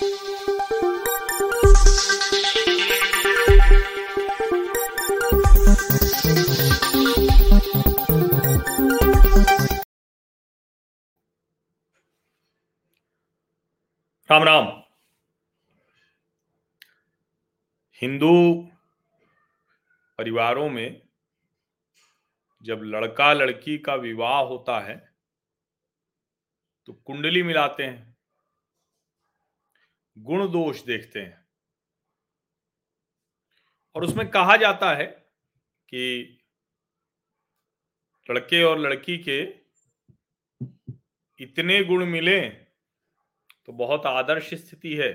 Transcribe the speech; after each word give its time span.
राम 0.00 0.12
राम। 14.42 14.66
हिंदू 18.02 18.68
परिवारों 20.18 20.68
में 20.70 21.02
जब 22.62 22.80
लड़का 22.82 23.32
लड़की 23.32 23.78
का 23.78 23.94
विवाह 23.94 24.40
होता 24.40 24.80
है 24.80 25.12
तो 26.86 26.92
कुंडली 26.92 27.42
मिलाते 27.42 27.82
हैं। 27.82 28.19
गुण 30.16 30.46
दोष 30.48 30.82
देखते 30.84 31.20
हैं। 31.20 31.38
और 33.96 34.04
उसमें 34.04 34.28
कहा 34.30 34.56
जाता 34.56 34.94
है 34.94 35.06
कि 35.88 36.36
लड़के 38.28 38.62
और 38.62 38.78
लड़की 38.78 39.16
के 39.28 39.40
इतने 41.40 41.82
गुण 41.84 42.04
मिले 42.06 42.40
तो 43.68 43.72
बहुत 43.74 44.06
आदर्श 44.06 44.52
स्थिति 44.54 44.94
है। 44.96 45.12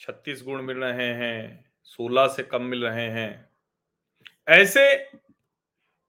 छत्तीस 0.00 0.42
गुण 0.42 0.62
मिल 0.62 0.76
रहे 0.76 1.12
हैं 1.14 1.64
सोलह 1.84 2.26
से 2.28 2.42
कम 2.42 2.62
मिल 2.62 2.84
रहे 2.84 3.08
हैं। 3.10 3.50
ऐसे 4.48 4.82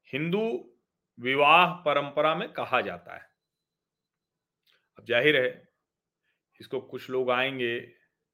हिंदू 0.08 0.44
विवाह 1.20 1.66
परंपरा 1.84 2.34
में 2.36 2.48
कहा 2.54 2.82
जाता 2.82 3.16
है। 3.16 3.28
अब 5.00 5.06
ज़ाहिर 5.06 5.36
है 5.36 5.50
इसको 6.64 6.80
कुछ 6.80 7.10
लोग 7.10 7.32
आएँगे, 7.32 7.80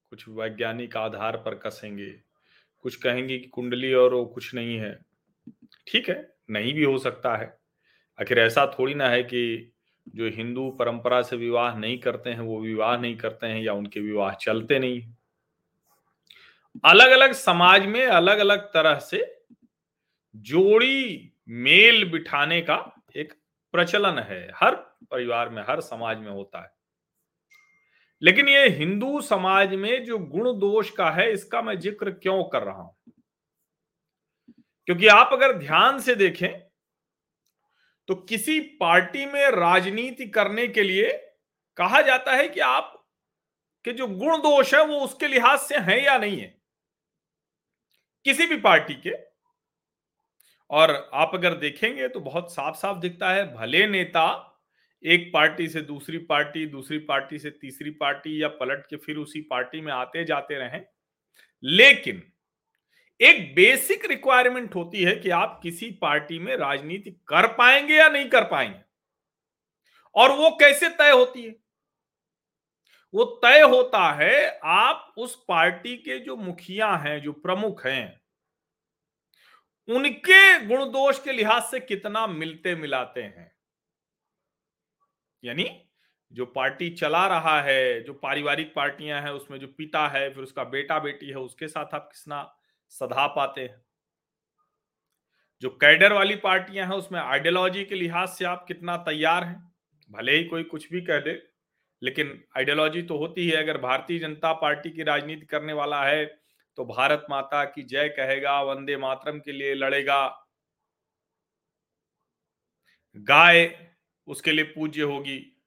कुछ 0.09 0.29
वैज्ञानिक 0.29 0.97
आधार 0.97 1.37
पर 1.37 1.55
कसेंगे, 1.55 2.09
कुछ 2.81 2.95
कहेंगे 2.95 3.39
कि 3.39 3.47
कुंडली 3.47 3.93
और 3.93 4.13
वो 4.13 4.25
कुछ 4.25 4.53
नहीं 4.53 4.77
है। 4.77 4.99
ठीक 5.87 6.09
है, 6.09 6.35
नहीं 6.49 6.73
भी 6.73 6.83
हो 6.83 6.97
सकता 6.97 7.35
है। 7.35 7.59
आखिर 8.21 8.39
ऐसा 8.39 8.75
थोड़ी 8.79 8.93
ना 8.93 9.09
है 9.09 9.23
कि 9.23 9.71
जो 10.15 10.29
हिंदू 10.29 10.71
परंपरा 10.71 11.21
से 11.21 11.35
विवाह 11.35 11.77
नहीं 11.77 11.99
करते 11.99 12.29
हैं, 12.29 12.39
वो 12.39 12.61
विवाह 12.61 12.97
नहीं 12.97 13.17
करते 13.17 13.47
हैं 13.47 13.61
या 13.61 13.73
उनके 13.73 13.99
विवाह 13.99 14.33
चलते 14.33 14.79
नहीं 14.79 15.13
अलग 16.85 17.09
अलग 17.11 17.31
समाज 17.31 17.85
में 17.85 18.05
अलग 18.05 18.37
अलग 18.37 18.59
तरह 18.59 18.99
से 18.99 19.41
जोड़ी 20.35 21.31
मेल 21.49 22.11
बिठाने 22.11 22.61
का 22.61 23.03
एक 23.15 23.33
प्रचलन 23.71 24.19
है। 24.19 24.51
हर 24.55 24.75
परिवार 25.11 25.49
में, 25.49 25.63
हर 25.67 25.81
समाज 25.81 26.17
में 26.17 26.31
होता 26.31 26.63
है। 26.63 26.78
लेकिन 28.21 28.47
ये 28.49 28.67
हिंदू 28.69 29.21
समाज 29.21 29.73
में 29.75 30.03
जो 30.05 30.17
गुण 30.19 30.51
दोष 30.59 30.89
का 30.89 31.09
है, 31.11 31.31
इसका 31.33 31.61
मैं 31.61 31.79
ज़िक्र 31.79 32.11
क्यों 32.11 32.43
कर 32.43 32.63
रहा 32.63 32.81
हूँ? 32.81 32.95
क्योंकि 34.87 35.07
आप 35.07 35.29
अगर 35.33 35.57
ध्यान 35.57 35.99
से 35.99 36.15
देखें 36.15 36.49
तो 38.09 38.15
किसी 38.15 38.59
पार्टी 38.79 39.25
में 39.25 39.49
राजनीति 39.51 40.25
करने 40.27 40.67
के 40.67 40.83
लिए 40.83 41.11
कहा 41.77 42.01
जाता 42.01 42.35
है 42.35 42.47
कि 42.49 42.59
आप, 42.59 42.93
के 43.85 43.91
जो 43.93 44.07
गुण 44.07 44.37
दोष 44.37 44.73
है, 44.73 44.83
वो 44.85 44.99
उसके 44.99 45.27
लिहाज 45.27 45.59
से 45.59 45.77
है 45.77 46.03
या 46.05 46.17
नहीं 46.17 46.39
है। 46.39 46.53
किसी 48.25 48.45
भी 48.45 48.57
पार्टी 48.57 48.93
के। 48.97 49.13
और 50.69 50.91
आप 51.13 51.31
अगर 51.33 51.53
देखेंगे 51.53 52.07
तो 52.07 52.19
बहुत 52.19 52.51
साफ़ 52.53 52.75
साफ़ 52.75 52.97
दिखता 52.97 53.29
है, 53.29 53.45
भले 53.55 53.85
नेता 53.87 54.48
एक 55.05 55.31
पार्टी 55.33 55.69
से 55.69 55.81
दूसरी 55.81 56.17
पार्टी 56.17 56.65
दूसरी 56.65 56.97
पार्टी 56.99 57.39
से 57.39 57.49
तीसरी 57.49 57.89
पार्टी 57.89 58.43
या 58.43 58.47
पलट 58.47 58.85
के 58.89 58.95
फिर 58.95 59.17
उसी 59.17 59.41
पार्टी 59.41 59.81
में 59.81 59.93
आते 59.93 60.25
जाते 60.25 60.55
रहें। 60.55 60.85
लेकिन 61.63 62.23
एक 63.21 63.55
बेसिक 63.55 64.05
रिक्वायरमेंट 64.05 64.75
होती 64.75 65.03
है 65.03 65.15
कि 65.15 65.29
आप 65.29 65.59
किसी 65.63 65.91
पार्टी 65.91 66.39
में 66.39 66.57
राजनीति 66.57 67.11
कर 67.11 67.47
पाएँगे 67.47 67.93
या 67.93 68.09
नहीं 68.09 68.29
कर 68.29 68.43
पाएँगे। 68.43 68.79
और 70.15 70.31
वो 70.31 70.49
कैसे 70.49 70.89
तय 70.89 71.11
होती 71.11 71.43
है? 71.43 71.55
वो 73.13 73.23
तय 73.23 73.61
होता 73.61 74.13
है 74.13 74.59
आप 74.63 75.13
उस 75.17 75.45
पार्टी 75.47 75.97
के 75.97 76.19
जो 76.19 76.35
मुखिया 76.35 76.95
हैं, 76.95 77.21
जो 77.21 77.31
प्रमुख 77.33 77.85
हैं, 77.87 78.21
उनके 79.87 80.65
गुण 80.65 80.85
दोष 80.85 81.19
के 81.19 81.31
लिहाज 81.31 81.63
से 81.63 81.79
कितना 81.79 82.27
मिलते 82.27 82.75
मिलाते 82.75 83.21
हैं। 83.21 83.58
यानी 85.43 85.69
जो 86.33 86.45
पार्टी 86.45 86.89
चला 86.91 87.25
रहा 87.27 87.59
है, 87.61 88.03
जो 88.03 88.13
पारिवारिक 88.13 88.73
पार्टियाँ 88.75 89.21
हैं, 89.21 89.29
उसमें 89.31 89.59
जो 89.59 89.67
पिता 89.67 90.07
है, 90.07 90.29
फिर 90.33 90.43
उसका 90.43 90.63
बेटा 90.65 90.99
बेटी 90.99 91.29
है, 91.29 91.35
उसके 91.35 91.67
साथ 91.67 91.93
आप 91.93 92.09
किसना 92.11 92.41
सधा 92.89 93.25
पाते 93.27 93.61
हैं? 93.61 93.81
जो 95.61 95.69
कैडर 95.71 96.13
वाली 96.13 96.35
पार्टियाँ 96.35 96.87
हैं, 96.87 96.95
उसमें 96.95 97.19
आइडियोलॉजी 97.19 97.85
के 97.85 97.95
लिहाज 97.95 98.27
से 98.29 98.45
आप 98.45 98.65
कितना 98.67 98.97
तैयार 98.99 99.43
हैं? 99.43 99.71
भले 100.11 100.35
ही 100.37 100.43
कोई 100.43 100.63
कुछ 100.65 100.91
भी 100.91 101.01
कह 101.01 101.19
दे, 101.19 101.41
लेकिन 102.01 102.43
आइडियोलॉजी 102.57 103.01
तो 103.03 103.17
होती 103.17 103.47
है। 103.49 103.57
अगर 103.57 103.77
भारतीय 103.77 104.19
जनता 104.19 104.53
पार्टी 104.53 104.89
की 104.91 105.03
राजनीति 105.03 105.45
करने 105.45 105.73
वाला 105.73 106.03
है 106.05 106.25
तो 106.77 106.85
भारत 106.85 107.25
माता 107.29 107.63
की 107.65 107.83
जय 107.83 108.09
कहेगा, 108.09 108.61
वंदे 108.61 108.97
मातरम 108.97 109.39
के 109.39 109.51
लिए 109.51 109.73
लड़ेगा। 109.75 110.25
गाय 113.15 113.65
उसके 114.29 114.51
लिए 114.51 114.65
पूज्य 114.65 115.01
होगी। 115.01 115.63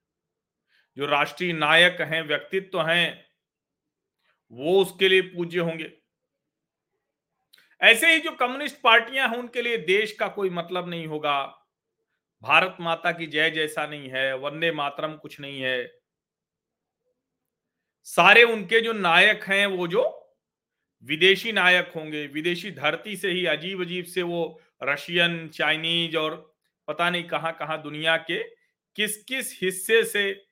जो 0.97 1.07
राष्ट्रीय 1.07 1.53
नायक 1.53 2.01
हैं, 2.01 2.23
व्यक्तित्व 2.23 2.83
हैं, 2.83 3.27
वो 4.53 4.83
उसके 4.83 5.09
लिए 5.09 5.21
पूज्य 5.21 5.59
होंगे। 5.59 5.93
ऐसे 7.81 8.15
ही 8.15 8.21
जो 8.21 8.31
कम्युनिस्ट 8.31 8.81
पार्टियाँ 8.81 9.29
हैं, 9.29 9.37
उनके 9.37 9.63
लिए 9.63 9.77
देश 9.77 10.13
का 10.13 10.29
कोई 10.29 10.51
मतलब 10.51 10.89
नहीं 10.89 11.07
होगा। 11.07 11.59
भारत 12.43 12.77
माता 12.81 13.13
की 13.13 13.27
जय 13.27 13.51
जैसा 13.51 13.87
नहीं 13.87 14.09
है, 14.09 14.37
वंदे 14.37 14.73
मातरम 14.73 15.17
कुछ 15.17 15.41
नहीं 15.41 15.61
है। 15.61 15.99
सारे 18.05 18.43
उनके 18.43 18.81
जो 18.81 18.93
नायक 18.93 19.45
हैं, 19.45 19.67
वो 19.67 19.87
जो 19.87 20.35
विदेशी 21.05 21.53
नायक 21.53 21.93
होंगे, 21.97 22.27
विदेशी 22.27 22.71
धरती 22.71 23.17
से 23.17 23.31
ही 23.31 23.47
अजीब 23.47 23.81
अजीब 23.81 24.05
से 24.05 24.23
वो 24.23 24.61
रशियन, 24.83 25.49
चाइनीज़ 25.49 26.17
और 26.17 26.52
पता 26.93 27.11
नहीं 27.11 27.29
कहाँ 27.29 27.53
कहाँ 27.57 27.83
दुनिया 27.83 28.17
के 28.17 28.43
किस 28.97 29.17
किस 29.25 29.59
हिस्से 29.63 30.05
से 30.05 30.45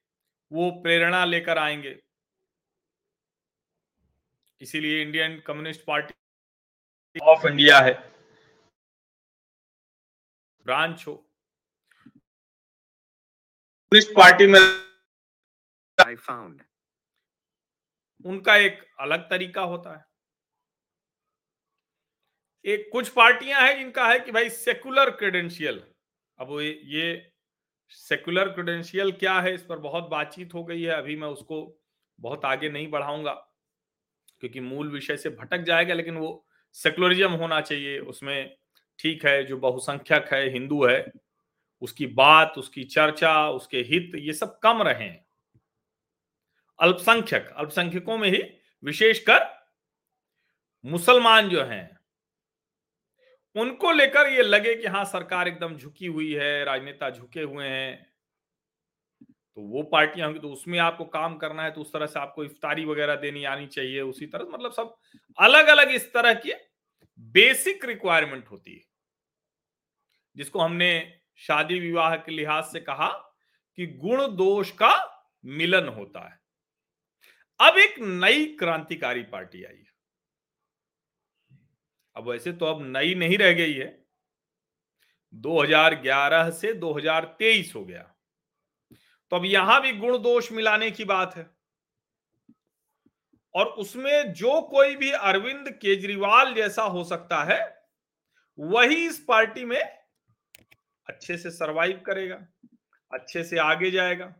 वो 0.52 0.70
प्रेरणा 0.82 1.24
लेकर 1.24 1.58
आएँगे। 1.58 2.02
इसीलिए 4.60 5.02
Indian 5.02 5.40
Communist 5.40 5.84
Party 5.86 7.20
of 7.22 7.46
India 7.46 7.78
है। 7.80 7.92
ब्रांच 10.64 11.06
हो। 11.06 11.14
कम्युनिस्ट 13.92 14.10
पार्टी 14.10 14.46
में 14.46 14.60
आई 16.06 16.16
फाउंड 16.16 16.62
उनका 18.24 18.56
एक 18.56 18.82
अलग 19.00 19.30
तरीका 19.30 19.62
होता 19.62 19.96
है। 19.96 20.04
एक 22.64 22.88
कुछ 22.92 23.08
पार्टियाँ 23.08 23.60
हैं 23.62 23.76
जिनका 23.78 24.08
है 24.08 24.20
कि 24.20 24.32
भाई 24.32 24.50
सेकुलर 24.50 25.10
क्रेडेंशियल। 25.10 25.86
अब 26.40 26.58
ये 26.60 27.32
सेकुलर 27.90 28.48
क्रेडेंशियल 28.48 29.12
क्या 29.12 29.40
है? 29.40 29.54
इस 29.54 29.62
पर 29.62 29.78
बहुत 29.78 30.08
बातचीत 30.08 30.54
हो 30.54 30.64
गई 30.64 30.82
है। 30.82 30.90
अभी 30.90 31.16
मैं 31.16 31.28
उसको 31.28 31.80
बहुत 32.18 32.44
आगे 32.44 32.68
नहीं 32.68 32.90
बढ़ाऊँगा, 32.90 33.32
क्योंकि 34.40 34.60
मूल 34.60 34.88
विषय 34.88 35.16
से 35.16 35.30
भटक 35.30 35.58
जाएगा, 35.58 35.94
लेकिन 35.94 36.16
वो 36.16 36.46
सेकुलरिज्म 36.72 37.30
होना 37.32 37.60
चाहिए। 37.60 37.98
उसमें 37.98 38.56
ठीक 38.98 39.26
है, 39.26 39.44
जो 39.44 39.56
बहुसंख्यक 39.56 40.32
है, 40.32 40.48
हिंदू 40.48 40.84
है, 40.86 41.12
उसकी 41.82 42.06
बात, 42.06 42.54
उसकी 42.58 42.84
चर्चा, 42.84 43.50
उसके 43.50 43.78
हित, 43.78 44.12
ये 44.14 44.32
सब 44.32 44.58
कम 44.58 44.82
रहे 44.82 45.04
हैं। 45.04 45.24
अल्पसंख्यक, 46.78 47.48
अल्पसंख्यकों 47.48 48.18
में 48.18 48.28
ही 48.28 48.42
विशेषकर 48.82 49.48
मुसलमान 50.84 51.48
जो 51.48 51.64
हैं 51.64 51.99
उनको 53.56 53.92
लेकर 53.92 54.28
ये 54.28 54.42
लगे 54.42 54.74
कि 54.74 54.86
हाँ 54.86 55.04
सरकार 55.04 55.48
एकदम 55.48 55.76
झुकी 55.76 56.06
हुई 56.06 56.32
है, 56.34 56.64
राजनेता 56.64 57.10
झुके 57.10 57.42
हुए 57.42 57.66
हैं। 57.66 58.06
तो 59.56 59.62
वो 59.62 59.82
पार्टियाँ 59.82 60.26
होंगी 60.26 60.40
तो 60.40 60.52
उसमें 60.52 60.78
आपको 60.78 61.04
काम 61.04 61.36
करना 61.36 61.62
है 61.62 61.70
तो 61.70 61.80
उस 61.80 61.92
तरह 61.92 62.06
से 62.06 62.18
आपको 62.20 62.44
इफ्तारी 62.44 62.84
वगैरह 62.84 63.14
देनी 63.14 63.44
आनी 63.44 63.66
चाहिए, 63.66 64.00
उसी 64.00 64.26
तरह 64.26 64.44
मतलब 64.44 64.72
सब 64.72 64.96
अलग 65.38 65.66
अलग 65.66 65.90
इस 65.90 66.12
तरह 66.12 66.34
की 66.34 66.52
बेसिक 67.18 67.84
रिक्वायरमेंट 67.84 68.50
होती 68.50 68.74
है। 68.74 68.82
जिसको 70.36 70.60
हमने 70.60 71.20
शादी 71.38 71.78
विवाह 71.80 72.16
के 72.16 72.32
लिहाज 72.32 72.64
से 72.64 72.80
कहा 72.80 73.08
कि 73.78 73.86
गुण 73.86 74.26
दोष 74.36 74.70
का 74.70 74.94
मिलन 75.44 75.88
होता 75.88 76.28
है। 76.28 76.38
अब 77.60 77.78
एक 77.78 77.94
नई 78.00 78.44
क्रांतिकारी 78.56 79.22
पार्टी 79.22 79.64
आई 79.64 79.76
है। 79.76 79.89
अब 82.16 82.28
वैसे 82.28 82.52
तो 82.52 82.66
अब 82.66 82.82
नई 82.82 83.14
नहीं 83.14 83.38
रह 83.38 83.52
गई 83.52 83.74
है। 83.74 84.06
2011 85.34 86.50
से 86.50 86.72
2023 86.72 87.74
हो 87.76 87.84
गया। 87.84 88.02
तो 89.30 89.36
अब 89.36 89.44
यहाँ 89.44 89.82
भी 89.82 89.92
गुण 89.92 90.18
दोष 90.18 90.52
मिलाने 90.52 90.90
की 90.90 91.04
बात 91.04 91.36
है। 91.36 91.50
और 93.54 93.66
उसमें 93.66 94.32
जो 94.32 94.60
कोई 94.62 94.96
भी 94.96 95.10
अरविंद 95.10 95.70
केजरीवाल 95.70 96.54
जैसा 96.54 96.82
हो 96.82 97.04
सकता 97.04 97.44
है, 97.44 97.86
वही 98.58 99.06
इस 99.06 99.24
पार्टी 99.28 99.64
में 99.64 99.80
अच्छे 101.08 101.38
से 101.38 101.50
सरवाइव 101.50 102.02
करेगा, 102.06 102.46
अच्छे 103.12 103.44
से 103.44 103.58
आगे 103.58 103.90
जाएगा। 103.90 104.34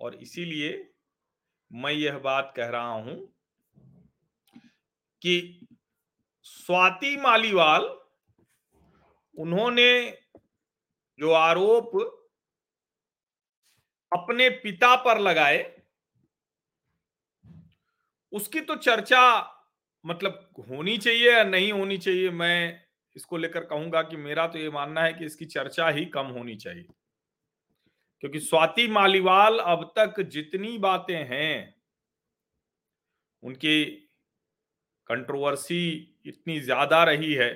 और 0.00 0.14
इसीलिए 0.14 0.92
मैं 1.72 1.92
यह 1.92 2.18
बात 2.18 2.52
कह 2.56 2.68
रहा 2.68 2.92
हूँ 2.92 3.33
कि 5.26 5.66
स्वाति 6.42 7.16
मालीवाल, 7.16 7.82
उन्होंने 9.38 10.18
जो 11.18 11.32
आरोप 11.32 11.90
अपने 14.12 14.50
पिता 14.50 14.96
पर 14.96 15.20
लगाए, 15.20 15.82
उसकी 18.32 18.60
तो 18.60 18.76
चर्चा 18.76 19.50
मतलब 20.06 20.54
होनी 20.58 20.98
चाहिए 20.98 21.32
या 21.32 21.44
नहीं 21.44 21.72
होनी 21.72 21.98
चाहिए, 21.98 22.30
मैं 22.30 22.84
इसको 23.16 23.36
लेकर 23.36 23.64
कहूँगा 23.64 24.02
कि 24.02 24.16
मेरा 24.16 24.46
तो 24.46 24.58
ये 24.58 24.70
मानना 24.70 25.02
है 25.02 25.12
कि 25.12 25.24
इसकी 25.24 25.44
चर्चा 25.44 25.88
ही 25.88 26.04
कम 26.04 26.26
होनी 26.26 26.56
चाहिए। 26.56 26.86
क्योंकि 28.20 28.40
स्वाति 28.40 28.88
मालीवाल 28.88 29.58
अब 29.58 29.92
तक 29.98 30.20
जितनी 30.20 30.78
बातें 30.78 31.24
हैं, 31.24 31.74
उनकी 33.42 34.03
कंट्रोवर्सी 35.08 35.86
इतनी 36.26 36.60
ज़्यादा 36.60 37.02
रही 37.04 37.32
है 37.34 37.50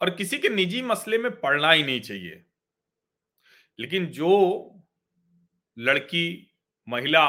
और 0.00 0.10
किसी 0.10 0.38
के 0.38 0.48
निजी 0.48 0.82
मसले 0.82 1.18
में 1.18 1.30
पड़ना 1.32 1.70
ही 1.72 1.82
नहीं 1.82 2.00
चाहिए। 2.00 2.44
लेकिन 3.78 4.06
जो 4.08 4.30
लड़की, 5.76 6.52
महिला 6.88 7.26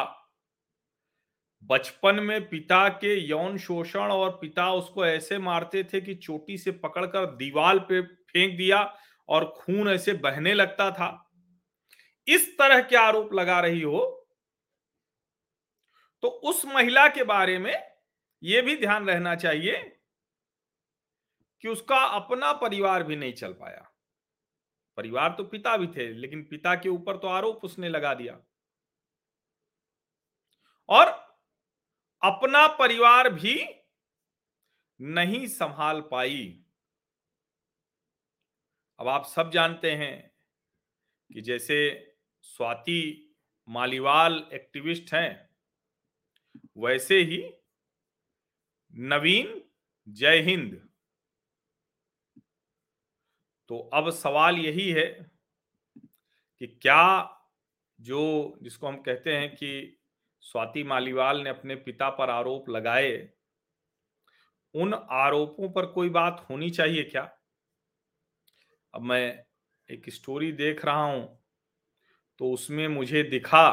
बचपन 1.63 2.19
में 2.19 2.50
पिता 2.50 2.88
के 2.89 3.15
यौन 3.19 3.57
शोषण 3.57 4.12
और 4.12 4.30
पिता 4.31 4.71
उसको 4.74 5.06
ऐसे 5.06 5.38
मारते 5.39 5.83
थे 5.83 6.01
कि 6.01 6.15
चोटी 6.15 6.57
से 6.57 6.71
पकड़कर 6.80 7.25
दीवार 7.36 7.80
पे 7.80 8.01
फेंक 8.01 8.57
दिया 8.57 8.80
और 9.30 9.45
खून 9.57 9.89
ऐसे 9.89 10.13
बहने 10.15 10.53
लगता 10.53 10.89
था। 10.92 11.09
इस 12.27 12.50
तरह 12.57 12.81
के 12.81 12.95
आरोप 12.95 13.33
लगा 13.33 13.59
रही 13.59 13.81
हो 13.81 14.01
तो 16.24 16.27
उस 16.27 16.65
महिला 16.65 17.07
के 17.07 17.24
बारे 17.24 17.57
में 17.59 17.74
यह 18.43 18.61
भी 18.61 18.77
ध्यान 18.77 19.07
रहना 19.07 19.35
चाहिए 19.35 19.97
कि 21.61 21.67
उसका 21.67 21.97
अपना 21.97 22.53
परिवार 22.53 23.03
भी 23.03 23.15
नहीं 23.15 23.33
चल 23.33 23.53
पाया। 23.53 23.91
परिवार 24.97 25.35
तो 25.38 25.43
पिता 25.43 25.77
भी 25.77 25.88
थे, 25.88 26.13
लेकिन 26.13 26.43
पिता 26.43 26.75
के 26.75 26.89
ऊपर 26.89 27.17
तो 27.17 27.27
आरोप 27.27 27.65
उसने 27.65 27.89
लगा 27.89 28.13
दिया। 28.13 28.39
और 30.89 31.07
अपना 32.23 32.67
परिवार 32.67 33.29
भी 33.29 33.65
नहीं 35.01 35.47
संभाल 35.47 36.01
पाई। 36.01 36.65
अब 38.99 39.07
आप 39.07 39.25
सब 39.25 39.51
जानते 39.51 39.91
हैं 39.91 40.31
कि 41.33 41.41
जैसे 41.41 41.77
स्वाति 42.41 43.35
मालीवाल 43.69 44.49
एक्टिविस्ट 44.53 45.13
हैं, 45.13 45.49
वैसे 46.77 47.19
ही 47.19 47.61
नवीन, 48.93 49.61
जय 50.07 50.41
हिंद। 50.41 50.89
तो 53.69 53.77
अब 53.93 54.09
सवाल 54.09 54.57
यही 54.57 54.89
है 54.91 55.05
कि 56.61 56.67
क्या 56.67 57.38
जो 57.99 58.57
जिसको 58.61 58.88
हम 58.88 58.97
कहते 58.97 59.38
हैं 59.38 59.55
कि 59.55 59.97
स्वाति 60.41 60.83
मालीवाल 60.83 61.41
ने 61.41 61.49
अपने 61.49 61.75
पिता 61.75 62.09
पर 62.09 62.29
आरोप 62.29 62.69
लगाए, 62.69 63.29
उन 64.75 64.93
आरोपों 64.93 65.71
पर 65.71 65.85
कोई 65.85 66.09
बात 66.09 66.45
होनी 66.49 66.69
चाहिए 66.69 67.03
क्या? 67.03 67.23
अब 68.93 69.01
मैं 69.01 69.45
एक 69.89 70.09
स्टोरी 70.09 70.51
देख 70.51 70.85
रहा 70.85 71.03
हूँ 71.03 71.39
तो 72.39 72.51
उसमें 72.51 72.88
मुझे 72.88 73.23
दिखा 73.23 73.69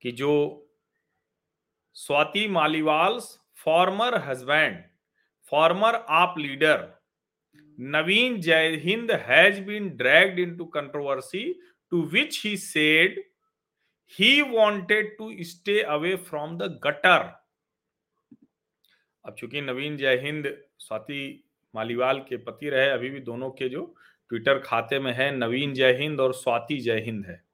कि 0.00 0.12
जो 0.12 0.67
Swati 1.96 2.46
Maliwal 2.48 3.18
former 3.64 4.14
husband 4.18 4.82
former 5.52 5.94
AAP 6.08 6.34
leader 6.38 6.86
Naveen 7.78 8.40
Jai 8.40 8.76
Hind 8.84 9.10
has 9.10 9.60
been 9.60 9.88
dragged 9.96 10.38
into 10.38 10.64
controversy 10.64 11.60
to 11.90 12.02
which 12.02 12.40
he 12.44 12.56
said 12.56 13.22
he 14.18 14.40
wanted 14.42 15.16
to 15.18 15.32
stay 15.44 15.80
away 15.80 16.14
from 16.16 16.56
the 16.58 16.80
gutter 16.84 17.34
अब 19.24 19.34
चूँकि 19.34 19.60
नवीन 19.60 19.96
जय 19.96 20.16
हिंद, 20.16 20.46
स्वाति 20.78 21.44
मालीवाल 21.74 22.18
के 22.18 22.36
पति 22.36 22.70
रहे, 22.70 22.88
अभी 22.90 23.10
भी 23.10 23.20
दोनों 23.20 23.50
के 23.50 23.68
जो 23.68 23.94
ट्विटर 24.30 24.58
खाते 24.58 24.98
में 24.98 25.12
है, 25.12 25.30
नवीन 25.36 25.74
जय 25.74 25.92
हिंद 25.92 26.20
और 26.20 26.32
स्वाति 26.34 26.78
जय 26.78 27.00
हिंद 27.00 27.26
है। 27.26 27.47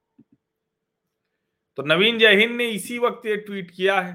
तो 1.77 1.83
नवीन 1.83 2.19
जय 2.19 2.37
हिंद 2.37 2.57
ने 2.57 2.67
इसी 2.67 2.99
वक्त 2.99 3.27
ये 3.27 3.37
ट्वीट 3.37 3.71
किया 3.71 4.01
है। 4.01 4.15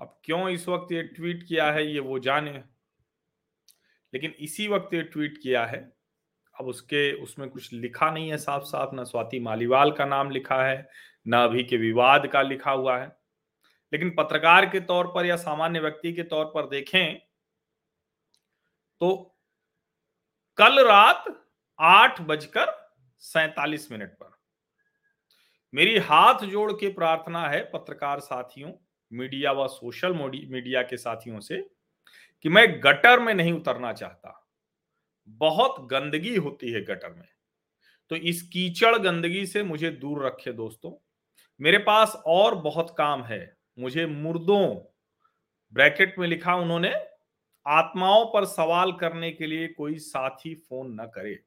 अब 0.00 0.20
क्यों 0.24 0.48
इस 0.48 0.68
वक्त 0.68 0.92
ये 0.92 1.02
ट्वीट 1.02 1.42
किया 1.48 1.72
है, 1.72 1.92
ये 1.92 2.00
वो 2.00 2.18
जाने। 2.18 2.52
लेकिन 4.14 4.30
इसी 4.30 4.68
वक्त 4.68 4.94
ये 4.94 5.02
ट्वीट 5.02 5.38
किया 5.42 5.66
है। 5.66 5.92
अब 6.60 6.66
उसके, 6.66 7.12
उसमें 7.12 7.48
कुछ 7.50 7.72
लिखा 7.72 8.10
नहीं 8.10 8.30
है 8.30 8.38
साफ़ 8.38 8.62
साफ़ 8.62 8.94
ना 8.94 9.04
स्वाति 9.04 9.40
मालीवाल 9.40 9.92
का 9.92 10.04
नाम 10.04 10.30
लिखा 10.30 10.64
है, 10.64 10.88
ना 11.26 11.44
अभी 11.44 11.64
के 11.64 11.76
विवाद 11.76 12.26
का 12.26 12.42
लिखा 12.42 12.70
हुआ 12.70 12.98
है। 12.98 13.16
लेकिन 13.92 14.10
पत्रकार 14.10 14.66
के 14.66 14.80
तौर 14.80 15.06
पर 15.06 15.26
या 15.26 15.36
सामान्य 15.36 15.80
व्यक्ति 15.80 16.12
के 16.12 16.22
तौर 16.22 16.44
पर 16.44 16.68
देखें 16.68 17.18
तो 19.00 19.36
कल 20.56 20.84
रात 20.84 21.24
आठ 21.80 22.20
बजकर 22.20 22.94
सैतालीस 23.18 23.92
मिनट 23.92 24.10
पर 24.10 24.33
मेरी 25.74 25.98
हाथ 25.98 26.38
जोड़ 26.38 26.72
के 26.72 26.92
प्रार्थना 26.92 27.48
है 27.48 27.64
पत्रकार 27.64 28.20
साथियों, 28.20 28.72
मीडिया 29.12 29.52
व 29.52 29.68
सोशल 29.68 30.14
मीडिया 30.48 30.82
के 30.82 30.96
साथियों 30.96 31.40
से, 31.40 31.70
कि 32.42 32.48
मैं 32.48 32.80
गटर 32.80 33.20
में 33.20 33.34
नहीं 33.34 33.52
उतरना 33.52 33.92
चाहता। 33.92 34.48
बहुत 35.28 35.86
गंदगी 35.86 36.36
होती 36.36 36.72
है 36.72 36.84
गटर 36.84 37.12
में। 37.12 37.28
तो 38.10 38.16
इस 38.16 38.42
कीचड़ 38.42 38.98
गंदगी 38.98 39.46
से 39.46 39.62
मुझे 39.62 39.90
दूर 39.90 40.26
रखे 40.26 40.52
दोस्तों। 40.52 40.92
मेरे 41.60 41.78
पास 41.78 42.22
और 42.26 42.54
बहुत 42.54 42.94
काम 42.98 43.24
है। 43.24 43.56
मुझे 43.78 44.06
मुर्दों, 44.06 44.76
ब्रैकेट 45.72 46.18
में 46.18 46.28
लिखा 46.28 46.54
उन्होंने, 46.54 46.94
आत्माओं 47.66 48.26
पर 48.26 48.44
सवाल 48.44 48.92
करने 48.92 49.30
के 49.30 49.46
लिए 49.46 49.68
कोई 49.68 49.98
साथी 49.98 50.54
फ़ोन 50.54 51.00
न 51.00 51.04
करे। 51.04 51.44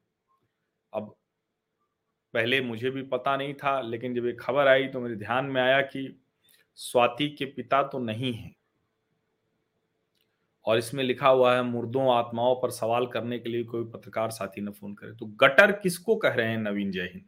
अब 0.94 1.17
पहले 2.34 2.60
मुझे 2.60 2.90
भी 2.90 3.02
पता 3.02 3.36
नहीं 3.36 3.54
था, 3.54 3.80
लेकिन 3.80 4.14
जब 4.14 4.26
ये 4.26 4.32
खबर 4.32 4.68
आई 4.68 4.86
तो 4.86 5.00
मेरे 5.00 5.16
ध्यान 5.16 5.44
में 5.44 5.60
आया 5.62 5.80
कि 5.80 6.20
स्वाति 6.78 7.28
के 7.28 7.44
पिता 7.44 7.82
तो 7.82 7.98
नहीं 7.98 8.32
है। 8.34 8.56
और 10.66 10.78
इसमें 10.78 11.04
लिखा 11.04 11.28
हुआ 11.28 11.54
है, 11.54 11.62
मुर्दों 11.62 12.14
आत्माओं 12.14 12.54
पर 12.54 12.70
सवाल 12.70 13.06
करने 13.06 13.38
के 13.38 13.50
लिए 13.50 13.64
कोई 13.64 13.84
पत्रकार 13.84 14.30
साथी 14.30 14.60
ने 14.60 14.70
फ़ोन 14.70 14.94
करे। 14.94 15.12
तो 15.12 15.26
गटर 15.26 15.72
किसको 15.72 16.16
कह 16.16 16.28
रहे 16.28 16.48
हैं 16.48 16.58
नवीन 16.58 16.90
जय 16.90 17.02
हिंद? 17.02 17.24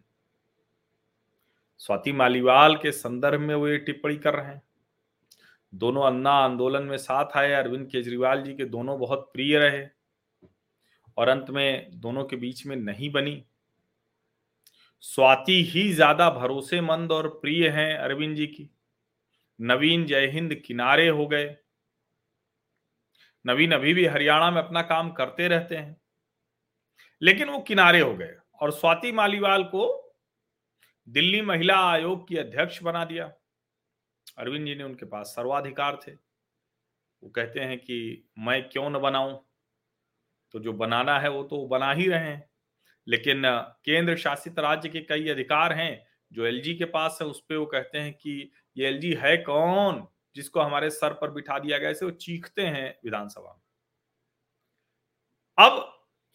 स्वाति 1.78 2.12
मालीवाल 2.12 2.76
के 2.76 2.92
संदर्भ 2.92 3.40
में 3.40 3.54
वो 3.54 3.68
ये 3.68 3.78
टिप्पणी 3.78 4.16
कर 4.16 4.34
रहे 4.34 4.46
हैं। 4.46 4.62
दोनों 5.74 6.02
अन्ना 6.02 6.30
आंदोलन 6.30 6.82
में 6.82 6.96
साथ 6.96 7.36
आए, 7.36 7.52
अरविंद 7.52 7.86
केजरीवाल 7.86 8.42
जी 8.42 8.54
के 8.54 8.64
दोनों 8.64 8.98
बहुत 9.00 9.30
प्रिय 9.32 9.58
रहे 9.58 9.86
और 11.16 11.28
अंत 11.28 11.50
में 11.50 11.90
दोनों 11.94 12.24
के 12.24 12.36
बीच 12.36 12.66
में 12.66 12.76
नहीं 12.76 13.10
बनी। 13.10 13.44
स्वाति 15.04 15.62
ही 15.64 15.92
ज़्यादा 15.92 16.28
भरोसेमंद 16.30 17.12
और 17.12 17.28
प्रिय 17.28 17.68
हैं 17.68 17.96
अरविंद 17.98 18.36
जी 18.36 18.46
की। 18.46 18.68
नवीन 19.60 20.04
जय 20.06 20.26
हिंद 20.26 20.54
किनारे 20.54 21.08
हो 21.08 21.26
गए। 21.26 21.56
नवीन 23.44 23.72
अभी 23.72 23.94
भी 23.94 24.06
हरियाणा 24.06 24.50
में 24.50 24.60
अपना 24.62 24.82
काम 24.82 25.10
करते 25.10 25.48
रहते 25.48 25.76
हैं। 25.76 25.96
लेकिन 27.22 27.48
वो 27.48 27.58
किनारे 27.58 28.00
हो 28.00 28.14
गए 28.16 28.34
और 28.60 28.70
स्वाति 28.72 29.12
मालीवाल 29.12 29.64
को 29.64 29.86
दिल्ली 31.08 31.40
महिला 31.42 31.76
आयोग 31.90 32.28
की 32.28 32.36
अध्यक्ष 32.36 32.82
बना 32.82 33.04
दिया। 33.04 33.24
अरविंद 34.38 34.66
जी 34.66 34.74
ने 34.74 34.84
उनके 34.84 35.06
पास 35.06 35.26
सर्वाधिकार 35.26 35.98
थे। 36.06 36.12
वो 36.12 37.30
कहते 37.30 37.60
हैं 37.60 37.78
कि 37.78 38.24
मैं 38.38 38.62
क्यों 38.68 38.88
न 38.90 38.98
बनाऊँ? 38.98 39.38
तो 40.54 40.58
जो 40.58 40.72
बनाना 40.72 41.18
है 41.18 41.28
वो 41.30 41.42
तो 41.42 41.66
बना 41.68 41.92
ही 41.92 42.08
रहे 42.08 42.20
हैं। 42.20 42.49
लेकिन 43.06 43.42
केंद्र 43.84 44.16
शासित 44.16 44.58
राज्य 44.58 44.88
के 44.88 45.00
कई 45.02 45.28
अधिकार 45.28 45.72
हैं, 45.72 46.06
जो 46.32 46.46
एलजी 46.46 46.74
के 46.74 46.84
पास 46.86 47.18
है, 47.22 47.26
उस 47.28 47.40
पर 47.40 47.56
वो 47.56 47.66
कहते 47.66 47.98
हैं 47.98 48.12
कि 48.14 48.50
ये 48.76 48.86
एलजी 48.88 49.12
है 49.18 49.36
कौन, 49.38 50.06
जिसको 50.36 50.60
हमारे 50.60 50.90
सर 50.90 51.12
पर 51.12 51.30
बिठा 51.30 51.58
दिया 51.58 51.78
गया 51.78 51.90
ऐसे 51.90 52.04
वो 52.04 52.10
चीखते 52.12 52.62
हैं 52.64 52.88
विधानसभा 53.04 53.52
में। 53.52 53.60
अब 55.58 55.86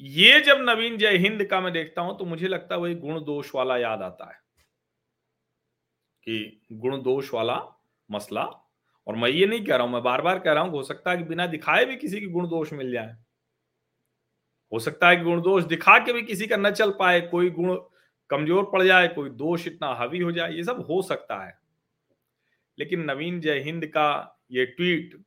ये 0.01 0.39
जब 0.41 0.57
नवीन 0.61 0.97
जय 0.97 1.17
हिंद 1.17 1.43
का 1.45 1.59
मैं 1.61 1.71
देखता 1.73 2.01
हूँ 2.01 2.17
तो 2.19 2.25
मुझे 2.25 2.47
लगता 2.47 2.75
है 2.75 2.81
वही 2.81 2.95
गुण 2.95 3.23
दोष 3.23 3.53
वाला 3.55 3.77
याद 3.77 4.01
आता 4.01 4.25
है। 4.25 4.39
कि 6.27 6.61
गुण 6.73 7.01
दोष 7.03 7.33
वाला 7.33 7.55
मसला, 8.09 8.43
और 9.07 9.15
मैं 9.15 9.29
ये 9.29 9.45
नहीं 9.45 9.63
कह 9.65 9.75
रहा 9.75 9.85
हूँ, 9.85 9.93
मैं 9.93 10.01
बार 10.03 10.21
बार 10.21 10.39
कह 10.39 10.53
रहा 10.53 10.63
हूँ, 10.63 10.71
हो 10.71 10.83
सकता 10.83 11.11
है 11.11 11.17
कि 11.17 11.23
बिना 11.23 11.45
दिखाए 11.47 11.85
भी 11.85 11.95
किसी 11.97 12.19
की 12.19 12.27
गुण 12.27 12.47
दोष 12.47 12.73
मिल 12.73 12.91
जाए। 12.91 13.15
हो 14.71 14.79
सकता 14.79 15.09
है 15.09 15.15
कि 15.15 15.23
गुण 15.23 15.41
दोष 15.41 15.63
दिखा 15.63 15.97
के 15.99 16.13
भी 16.13 16.21
किसी 16.21 16.47
का 16.47 16.57
न 16.57 16.71
चल 16.71 16.91
पाए, 16.91 17.21
कोई 17.21 17.49
गुण 17.49 17.77
कमज़ोर 18.29 18.69
पड़ 18.73 18.83
जाए, 18.83 19.07
कोई 19.07 19.29
दोष 19.29 19.67
इतना 19.67 19.87
हावी 19.87 20.19
हो 20.19 20.31
जाए, 20.31 20.53
ये 20.53 20.63
सब 20.63 20.85
हो 20.89 21.01
सकता 21.01 21.45
है। 21.45 21.59
लेकिन 22.79 23.03
नवीन 23.03 23.39
जय 23.41 23.59
हिंद 23.59 23.85
का 23.85 24.39
ये 24.51 24.65
ट्वीट 24.65 25.23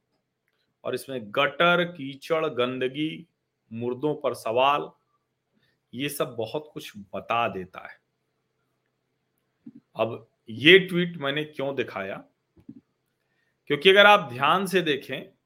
और 0.85 0.95
इसमें 0.95 1.21
गटर, 1.25 1.85
कीचड़, 1.85 2.47
गंदगी, 2.47 3.27
मुर्दों 3.73 4.15
पर 4.15 4.35
सवाल, 4.35 4.91
ये 5.95 6.09
सब 6.09 6.35
बहुत 6.39 6.71
कुछ 6.73 6.93
बता 6.97 7.49
देता 7.49 7.89
है। 7.89 7.99
अब 9.97 10.29
ये 10.49 10.79
ट्वीट 10.79 11.17
मैंने 11.17 11.45
क्यों 11.45 11.75
दिखाया? 11.77 12.25
क्योंकि 13.67 13.91
अगर 13.91 14.07
आप 14.07 14.29
ध्यान 14.33 14.67
से 14.67 14.83
देखें 14.83 15.38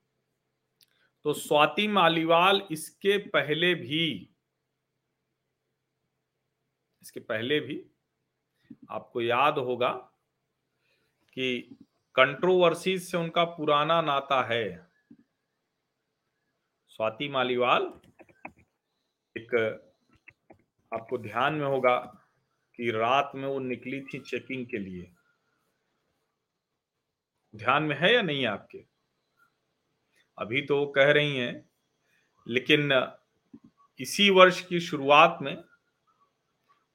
तो 1.25 1.33
स्वाति 1.33 1.87
मालीवाल 1.88 2.62
इसके 2.71 3.17
पहले 3.29 3.75
भी, 3.75 4.29
इसके 7.02 7.21
पहले 7.21 7.61
भी 7.61 7.83
आपको 8.91 9.21
याद 9.21 9.59
होगा 9.59 9.91
कि 11.37 11.76
कंट्रोवर्सीज 12.14 13.02
से 13.02 13.17
उनका 13.17 13.45
पुराना 13.45 14.00
नाता 14.02 14.43
है 14.43 14.64
स्वाति 16.88 17.29
मालीवाल। 17.29 17.93
एक 19.37 19.55
आपको 20.93 21.19
ध्यान 21.19 21.55
में 21.55 21.67
होगा 21.67 21.97
कि 22.79 22.91
रात 22.91 23.33
में 23.35 23.49
वो 23.49 23.59
निकली 23.59 24.00
थी 24.00 24.19
चेकिंग 24.21 24.67
के 24.67 24.79
लिए। 24.79 25.11
ध्यान 27.55 27.83
में 27.83 27.97
है 27.97 28.12
या 28.14 28.23
नहीं 28.23 28.47
आपके? 28.47 28.92
अभी 30.39 30.62
तो 30.62 30.85
कह 30.87 31.11
रही 31.12 31.37
हैं, 31.37 31.65
लेकिन 32.47 32.93
इसी 34.01 34.29
वर्ष 34.31 34.61
की 34.61 34.81
शुरुआत 34.81 35.39
में 35.43 35.55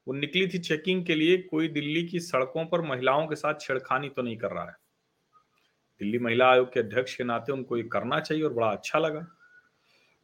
वो 0.06 0.14
निकली 0.14 0.46
थी 0.48 0.58
चेकिंग 0.58 1.04
के 1.06 1.14
लिए, 1.14 1.36
कोई 1.38 1.68
दिल्ली 1.68 2.06
की 2.08 2.20
सड़कों 2.20 2.64
पर 2.66 2.80
महिलाओं 2.80 3.26
के 3.26 3.34
साथ 3.34 3.60
छेड़खानी 3.60 4.08
तो 4.08 4.22
नहीं 4.22 4.36
कर 4.36 4.50
रहा 4.50 4.64
है। 4.64 4.76
दिल्ली 6.00 6.18
महिला 6.18 6.50
आयोग 6.50 6.72
के 6.72 6.80
अध्यक्ष 6.80 7.14
के 7.14 7.24
नाते 7.24 7.52
उनको 7.52 7.76
ये 7.76 7.82
करना 7.82 8.20
चाहिए 8.20 8.44
और 8.44 8.52
बड़ा 8.52 8.70
अच्छा 8.70 8.98
लगा। 8.98 9.26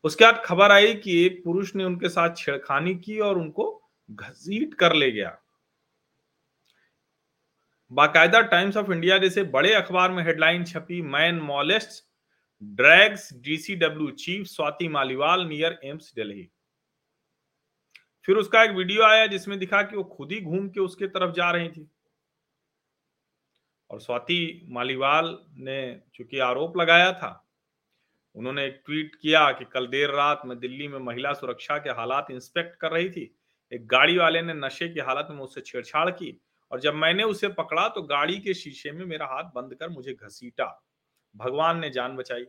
उसके 0.04 0.24
बाद 0.24 0.42
खबर 0.44 0.72
आई 0.72 0.94
कि 0.94 1.24
एक 1.26 1.40
पुरुष 1.44 1.74
ने 1.74 1.84
उनके 1.84 2.08
साथ 2.08 2.36
छेड़खानी 2.36 2.94
की 2.94 3.18
और 3.18 3.38
उनको 3.38 3.66
घसीट 4.10 4.74
कर 4.74 4.94
ले 4.94 5.10
गया। 5.10 5.36
बाकायदा 7.90 8.40
टाइम्स 8.40 8.76
ऑफ़ 8.76 8.90
इंडिया 8.92 9.18
जैसे 9.18 9.42
बड़े 9.44 9.72
अखबार 9.72 10.10
में 10.10 10.22
हेडलाइन 10.24 10.64
छपी, 10.64 11.00
man 11.02 11.40
molest 11.40 12.02
drags, 12.72 13.32
DCW 13.34 14.10
chief 14.10 14.46
Swati 14.46 14.88
Maliwal 14.88 15.44
near 15.46 15.78
AIIMS 15.84 16.12
Delhi. 16.16 16.48
फिर 18.24 18.36
उसका 18.36 18.62
एक 18.64 18.70
वीडियो 18.70 19.02
आया 19.04 19.26
जिसमें 19.26 19.58
दिखा 19.58 19.82
कि 19.82 19.96
वो 19.96 20.04
खुद 20.06 20.32
ही 20.32 20.40
घूम 20.40 20.68
के 20.68 20.80
उसके 20.80 21.06
तरफ़ 21.08 21.32
जा 21.34 21.50
रही 21.50 21.68
थी। 21.68 21.88
और 23.90 24.00
स्वाति 24.00 24.66
मालीवाल 24.68 25.26
ने 25.58 26.00
चूँकि 26.14 26.38
आरोप 26.38 26.76
लगाया 26.76 27.12
था, 27.12 27.40
उन्होंने 28.34 28.64
एक 28.66 28.82
ट्वीट 28.86 29.14
किया 29.14 29.50
कि 29.52 29.64
कल 29.64 29.86
देर 29.86 30.10
रात 30.10 30.42
में 30.46 30.58
दिल्ली 30.58 30.88
में 30.88 30.98
महिला 30.98 31.32
सुरक्षा 31.32 31.78
के 31.78 31.90
हालात 31.90 32.30
इंस्पेक्ट 32.30 32.76
कर 32.76 32.92
रही 32.92 33.10
थी। 33.10 33.34
एक 33.72 33.86
गाड़ी 33.86 34.16
वाले 34.18 34.42
ने 34.42 34.54
नशे 34.54 34.88
की 34.88 35.00
हालत 35.00 35.28
में 35.30 35.36
मुझसे 35.36 35.60
छेड़छाड़ 35.60 36.10
की 36.10 36.36
और 36.70 36.80
जब 36.80 36.94
मैंने 36.94 37.22
उसे 37.24 37.48
पकड़ा 37.50 37.88
तो 37.88 38.02
गाड़ी 38.04 38.38
के 38.38 38.54
शीशे 38.54 38.92
में 38.92 39.04
मेरा 39.06 39.26
हाथ 39.26 39.50
बंद 39.54 39.74
कर 39.74 39.88
मुझे 39.88 40.14
घसीटा। 40.14 40.66
भगवान 41.36 41.78
ने 41.78 41.90
जान 41.90 42.16
बचाई। 42.16 42.44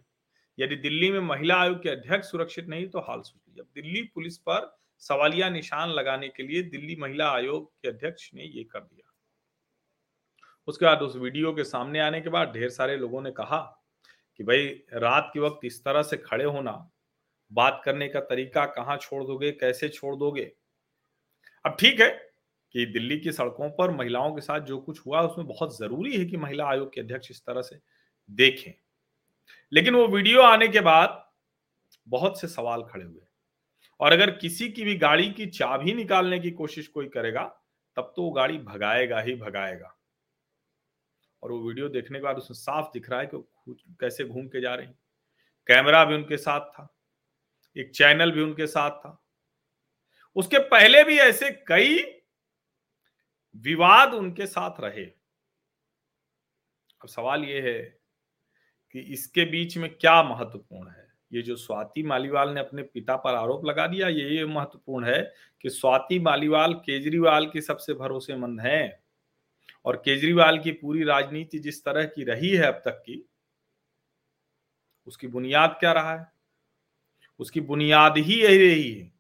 यदि 0.58 0.76
दिल्ली 0.76 1.12
में 1.12 1.20
महिला 1.20 1.56
आयोग 1.56 1.82
के 1.84 1.90
अध्यक्ष 1.90 2.32
सुरक्षित 2.32 2.68
नहीं 2.68 2.88
तो 2.88 3.00
हाल 3.00 3.22
सोच 3.22 3.42
लीजिए 3.48 3.82
दिल्ली 3.82 4.02
पुलिस 4.16 4.38
पर 4.38 4.76
सवालिया 5.00 5.50
निशान 5.50 5.90
लगाने 5.90 6.28
के 6.28 6.44
लिए 6.44 6.62
दिल्ली 6.64 6.96
महिला 6.96 7.30
आयोग 7.30 7.72
के 7.82 7.88
अध्यक्ष 7.88 8.30
ने 8.34 8.44
ये 8.44 8.64
कर 8.64 8.80
दिया। 8.80 9.12
उसके 10.68 10.86
बाद 10.86 11.02
उस 11.02 11.16
वीडियो 11.16 11.54
के 11.54 11.64
सामने 11.64 12.00
आने 12.00 12.22
के 12.22 12.30
बाद 12.30 12.52
ढेर 12.52 12.70
सारे 12.70 12.96
लोगों 12.98 13.22
ने 13.22 13.32
कहा 13.32 13.60
कि 14.40 14.44
भाई, 14.44 14.68
रात 14.94 15.30
के 15.34 15.40
वक्त 15.40 15.66
इस 15.66 15.84
तरह 15.84 16.04
से 16.04 16.18
खड़े 16.18 16.46
होना, 16.46 16.72
बात 17.52 17.82
करने 17.86 18.08
का 18.08 18.20
तरीका 18.20 18.66
कहाँ 18.66 18.98
छोड़ 18.98 19.24
दोगे, 19.24 19.52
कैसे 19.52 19.90
छोड़ 19.90 20.16
दोगे? 20.16 20.52
अब 21.66 21.78
ठीक 21.80 22.02
है 22.02 22.10
कि 22.76 22.86
दिल्ली 22.86 23.20
की 23.20 23.32
सड़कों 23.32 23.70
पर 23.70 23.92
महिलाओं 23.92 24.34
के 24.36 24.42
साथ 24.42 24.60
जो 24.60 24.78
कुछ 24.78 25.00
हुआ, 25.06 25.22
उसमें 25.22 25.48
बहुत 25.48 25.78
ज़रूरी 25.78 26.18
है 26.18 26.26
कि 26.26 26.38
महिला 26.38 26.66
आयोग 26.66 26.94
के 26.94 27.02
अध्यक्ष 27.02 27.32
इस 27.32 27.42
तरह 27.42 27.62
से 27.62 27.80
देखें। 28.30 28.72
लेकिन 29.74 29.96
वो 29.96 30.08
वीडियो 30.08 30.42
आने 30.42 30.68
के 30.68 30.80
बाद 30.80 31.32
बहुत 32.08 32.42
से 32.42 32.48
सवाल 32.48 32.84
खड़े 32.84 33.06
हुए। 33.06 33.22
और 34.00 34.12
अगर 34.12 34.32
किसी 34.32 34.70
की 34.70 34.84
भी 34.84 34.98
गाड़ी 34.98 35.32
की 35.32 35.46
चाबी 35.46 35.94
निकालने 35.94 36.40
की 36.40 36.52
कोशिश 36.52 36.88
कोई 36.88 37.10
करेगा, 37.10 37.62
तब 37.96 38.14
तो 38.16 38.24
वो 38.24 38.32
गाड़ी 38.32 38.58
भगाएगा 38.58 39.20
ही 39.20 39.36
भगाएगा। 39.36 39.98
और 41.44 41.52
वो 41.52 41.68
वीडियो 41.68 41.90
देखने 41.90 42.20
के 42.20 42.24
बाद 42.24 42.38
उसमें 42.38 42.56
साफ़ 42.56 42.86
दिख 42.94 43.10
रहा 43.10 43.20
है 43.20 43.26
कि 43.26 43.48
कैसे 44.00 44.26
घूम 44.26 44.48
के 44.48 44.62
जा 44.62 44.76
रही 44.76 44.88
कैमरा 45.68 46.06
भी 46.06 46.16
उनके 46.16 46.38
साथ 46.38 46.60
था। 46.60 46.98
एक 47.78 47.92
चैनल 47.92 48.32
भी 48.32 48.42
उनके 48.42 48.68
साथ 48.68 48.92
था। 48.92 49.26
उसके 50.36 50.60
पहले 50.60 51.04
भी 51.04 51.20
ऐसे 51.20 51.52
कई 51.68 52.22
विवाद 53.58 54.14
उनके 54.14 54.48
साथ 54.48 54.72
रहे। 54.80 55.06
अब 57.02 57.08
सवाल 57.08 57.44
यह 57.44 57.64
है 57.64 58.05
कि 58.96 59.02
इसके 59.02 59.46
बीच 59.46 59.78
में 59.78 59.96
क्या 59.96 60.24
महत्वपूर्ण 60.24 60.90
है? 60.90 61.14
ये 61.34 61.42
जो 61.42 61.56
स्वाति 61.56 62.04
मालीवाल 62.04 62.50
ने 62.50 62.60
अपने 62.60 62.84
पिता 62.84 63.16
पर 63.16 63.36
आरोप 63.36 63.66
लगा 63.66 63.88
दिया, 63.88 64.08
ये 64.08 64.30
ये 64.30 64.46
महत्वपूर्ण 64.46 65.06
है 65.06 65.34
कि 65.62 65.70
स्वाति 65.70 66.20
मालीवाल 66.20 66.74
केजरीवाल 66.74 67.48
की 67.48 67.62
सबसे 67.62 67.94
भरोसेमंद 67.94 68.62
हैं। 68.62 69.04
और 69.86 69.96
केजरीवाल 69.96 70.60
की 70.60 70.72
पूरी 70.72 71.04
राजनीति 71.04 71.60
जिस 71.60 71.86
तरह 71.86 72.06
की 72.06 72.24
रही 72.24 72.50
है 72.50 72.64
अब 72.64 72.82
तक 72.86 72.92
की, 72.92 73.30
उसकी 75.08 75.28
बुनियाद 75.28 75.78
क्या 75.80 75.92
रहा 75.92 76.20
है? 76.20 76.32
उसकी 77.40 77.62
बुनियाद 77.62 78.18
ही 78.18 78.44
यही 78.44 78.58
रही 78.58 78.92
है। 78.92 79.14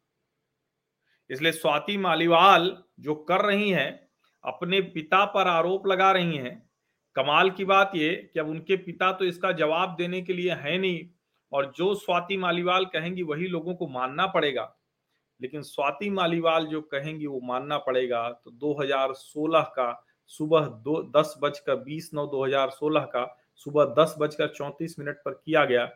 इसलिए 1.29 1.51
स्वाति 1.51 1.98
मालीवाल 1.98 2.84
जो 3.00 3.15
कर 3.15 3.41
रही 3.41 3.70
हैं, 3.70 4.10
अपने 4.44 4.82
पिता 4.82 5.25
पर 5.25 5.48
आरोप 5.48 5.88
लगा 5.88 6.12
रही 6.12 6.38
हैं 6.38 6.64
कमाल 7.15 7.50
की 7.50 7.65
बात 7.65 7.91
ये 7.95 8.13
कि 8.34 8.39
अब 8.39 8.50
उनके 8.50 8.75
पिता 8.77 9.12
तो 9.12 9.25
इसका 9.25 9.51
जवाब 9.53 9.95
देने 9.98 10.22
के 10.22 10.34
लिए 10.34 10.53
है 10.53 10.77
नहीं 10.77 11.05
और 11.51 11.72
जो 11.77 11.93
स्वाति 11.95 12.38
मालीवाल 12.38 12.86
कहेंगी 12.86 13.24
वही 13.24 13.48
लोगों 13.48 13.75
को 13.75 13.88
मानना 13.89 14.25
पड़ेगा। 14.27 14.74
लेकिन 15.41 15.62
स्वाति 15.63 16.10
मालीवाल 16.10 16.65
जो 16.65 16.81
कहेंगी 16.84 17.27
वो 17.27 17.39
मानना 17.43 17.77
पड़ेगा 17.79 18.29
तो 18.29 18.51
2016 18.53 19.63
का 19.75 19.91
सुबह 20.31 20.60
दो, 20.60 21.01
दस 21.12 21.34
बजकर 21.41 21.75
बीस 21.77 22.10
नौ 22.13 22.25
दो 22.27 22.45
हज़ार 22.45 22.69
सोलह 22.72 23.05
का 23.07 23.25
सुबह 23.55 23.93
दस 23.98 24.15
बजकर 24.19 24.48
चौंतीस 24.50 24.95
मिनट 25.00 25.17
पर 25.17 25.31
किया 25.36 25.65
गया, 25.65 25.89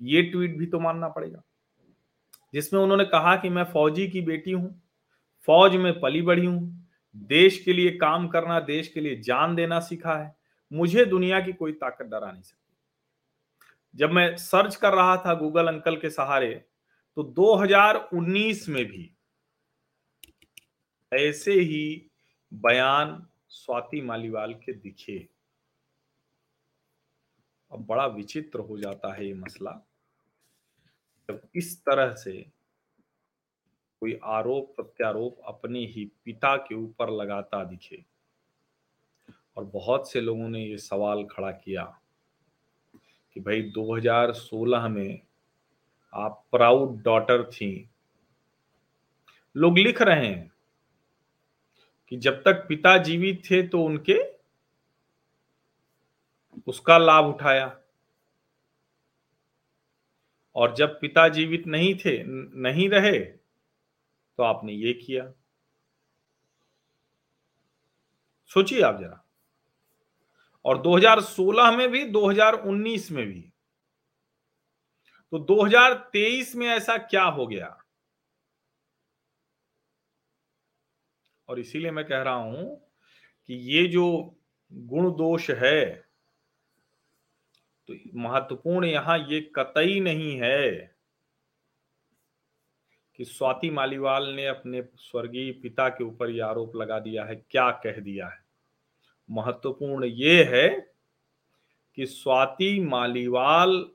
ये 0.00 0.22
ट्वीट 0.22 0.56
भी 0.58 0.66
तो 0.66 0.80
मानना 0.80 1.08
पड़ेगा। 1.08 1.42
जिसमें 2.54 2.80
उन्होंने 2.80 3.04
कहा 3.06 3.34
कि 3.36 3.48
मैं 3.50 3.64
फौजी 3.64 4.06
की 4.08 4.20
बेटी 4.22 4.52
हूँ, 4.52 4.80
फौज 5.48 5.76
में 5.76 5.98
पली 6.00 6.22
बढ़ी 6.22 6.46
हूँ, 6.46 6.88
देश 7.28 7.58
के 7.64 7.72
लिए 7.72 7.90
काम 7.92 8.28
करना, 8.28 8.58
देश 8.62 8.88
के 8.88 9.00
लिए 9.00 9.20
जान 9.20 9.54
देना 9.54 9.80
सीखा 9.80 10.14
है। 10.14 10.34
मुझे 10.72 11.04
दुनिया 11.04 11.40
की 11.40 11.52
कोई 11.52 11.72
ताकत 11.72 12.06
डरा 12.06 12.30
नहीं 12.32 12.42
सकती। 12.42 12.74
जब 13.94 14.10
मैं 14.10 14.36
सर्च 14.36 14.76
कर 14.76 14.92
रहा 14.92 15.16
था 15.16 15.34
गूगल 15.34 15.68
अंकल 15.68 15.96
के 15.96 16.10
सहारे 16.10 16.54
तो 17.16 17.22
2019 17.22 18.68
में 18.68 18.84
भी 18.84 19.10
ऐसे 21.12 21.52
ही 21.52 22.10
बयान 22.52 23.26
स्वाति 23.48 24.00
मालीवाल 24.00 24.54
के 24.54 24.72
दिखे। 24.72 25.28
अब 27.72 27.86
बड़ा 27.86 28.06
विचित्र 28.06 28.58
हो 28.58 28.78
जाता 28.78 29.12
है 29.14 29.26
ये 29.26 29.34
मसला। 29.34 29.70
जब 31.28 31.48
इस 31.54 31.80
तरह 31.80 32.14
से 32.14 32.32
कोई 34.00 34.18
आरोप 34.24 34.76
प्रत्यारोप 34.76 35.40
अपने 35.44 35.86
ही 35.86 36.04
पिता 36.24 36.56
के 36.56 36.74
ऊपर 36.74 37.10
लगाता 37.10 37.64
दिखे। 37.64 38.04
और 39.56 39.64
बहुत 39.64 40.10
से 40.10 40.20
लोगों 40.20 40.48
ने 40.48 40.64
ये 40.64 40.78
सवाल 40.78 41.24
खड़ा 41.24 41.50
किया 41.50 42.00
कि 43.34 43.40
भाई 43.40 43.62
2016 43.62 44.88
में 44.88 45.20
आप 46.14 46.44
प्राउड 46.52 47.02
डॉटर 47.02 47.50
थी। 47.50 47.90
लोग 49.56 49.78
लिख 49.78 50.02
रहे 50.02 50.26
हैं 50.26 50.52
कि 52.08 52.16
जब 52.16 52.42
तक 52.42 52.66
पिता 52.68 52.98
जीवित 52.98 53.42
थे 53.50 53.68
तो 53.68 53.82
उनके 53.82 54.18
उसका 56.66 56.98
लाभ 56.98 57.24
उठाया। 57.24 57.80
और 60.54 60.74
जब 60.74 61.00
पिता 61.00 61.28
जीवित 61.28 61.66
नहीं 61.66 61.94
थे, 61.94 62.24
नहीं 62.60 62.88
रहे 62.88 63.20
तो 64.36 64.42
आपने 64.42 64.72
ये 64.72 64.92
किया। 64.92 65.32
सोचिए 68.46 68.82
आप 68.82 69.00
जरा। 69.00 69.25
और 70.66 70.82
2016 70.82 71.70
में 71.76 71.88
भी 71.90 72.04
2019 72.04 73.10
में 73.10 73.26
भी। 73.26 73.40
तो 75.32 75.38
2023 75.38 76.54
में 76.56 76.66
ऐसा 76.66 76.96
क्या 76.98 77.24
हो 77.24 77.46
गया? 77.46 77.76
और 81.48 81.60
इसीलिए 81.60 81.90
मैं 81.90 82.04
कह 82.04 82.22
रहा 82.22 82.34
हूँ 82.34 82.90
कि 83.48 83.54
ये 83.54 83.86
जो 83.86 84.06
गुण 84.72 85.10
दोष 85.10 85.50
है 85.50 85.84
तो 87.88 87.94
महत्वपूर्ण 88.14 88.84
यहाँ 88.84 89.18
ये 89.18 89.40
कतई 89.56 90.00
नहीं 90.00 90.36
है 90.40 90.96
कि 93.18 93.24
स्वाति 93.24 93.70
मालीवाल 93.70 94.26
ने 94.26 94.46
अपने 94.46 94.82
स्वर्गीय 95.00 95.52
पिता 95.52 95.88
के 95.88 96.04
ऊपर 96.04 96.30
यह 96.30 96.46
आरोप 96.46 96.76
लगा 96.76 96.98
दिया 96.98 97.24
है, 97.24 97.36
क्या 97.36 97.70
कह 97.84 98.00
दिया 98.00 98.26
है। 98.28 98.45
महत्वपूर्ण 99.30 100.04
ये 100.04 100.44
है 100.44 100.92
कि 101.94 102.06
स्वाति 102.06 102.80
मालीवाल, 102.80 103.90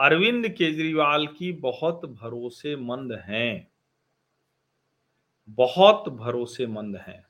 अरविंद 0.00 0.48
केजरीवाल 0.48 1.26
की 1.26 1.52
बहुत 1.52 2.06
भरोसेमंद 2.06 3.12
हैं। 3.12 3.70
बहुत 5.48 6.08
भरोसेमंद 6.08 6.96
हैं। 6.96 7.26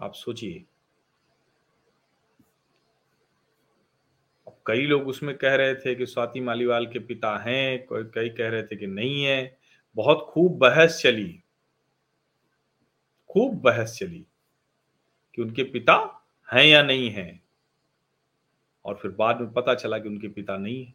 आप 0.00 0.14
सोचिए। 0.14 0.64
कई 4.66 4.86
लोग 4.86 5.08
उसमें 5.08 5.38
कह 5.38 5.54
रहे 5.54 5.74
थे 5.74 5.94
कि 5.94 6.06
स्वाति 6.06 6.40
मालीवाल 6.40 6.86
के 6.86 6.98
पिता 6.98 7.38
हैं, 7.38 7.86
कोई 7.86 8.04
कई 8.04 8.28
कह 8.28 8.48
रहे 8.48 8.62
थे 8.62 8.76
कि 8.76 8.86
नहीं 8.86 9.24
है। 9.24 9.58
बहुत 9.94 10.26
खूब 10.30 10.58
बहस 10.58 11.00
चली। 11.02 11.42
खूब 13.30 13.54
बहस 13.54 13.98
चली। 13.98 14.26
कि 15.38 15.42
उनके 15.42 15.62
पिता 15.64 15.94
हैं 16.48 16.64
या 16.64 16.82
नहीं 16.82 17.10
हैं। 17.10 17.42
और 18.84 18.94
फिर 18.96 19.10
बाद 19.10 19.40
में 19.40 19.52
पता 19.52 19.74
चला 19.74 19.98
कि 19.98 20.08
उनके 20.08 20.28
पिता 20.28 20.56
नहीं 20.56 20.84
है। 20.84 20.94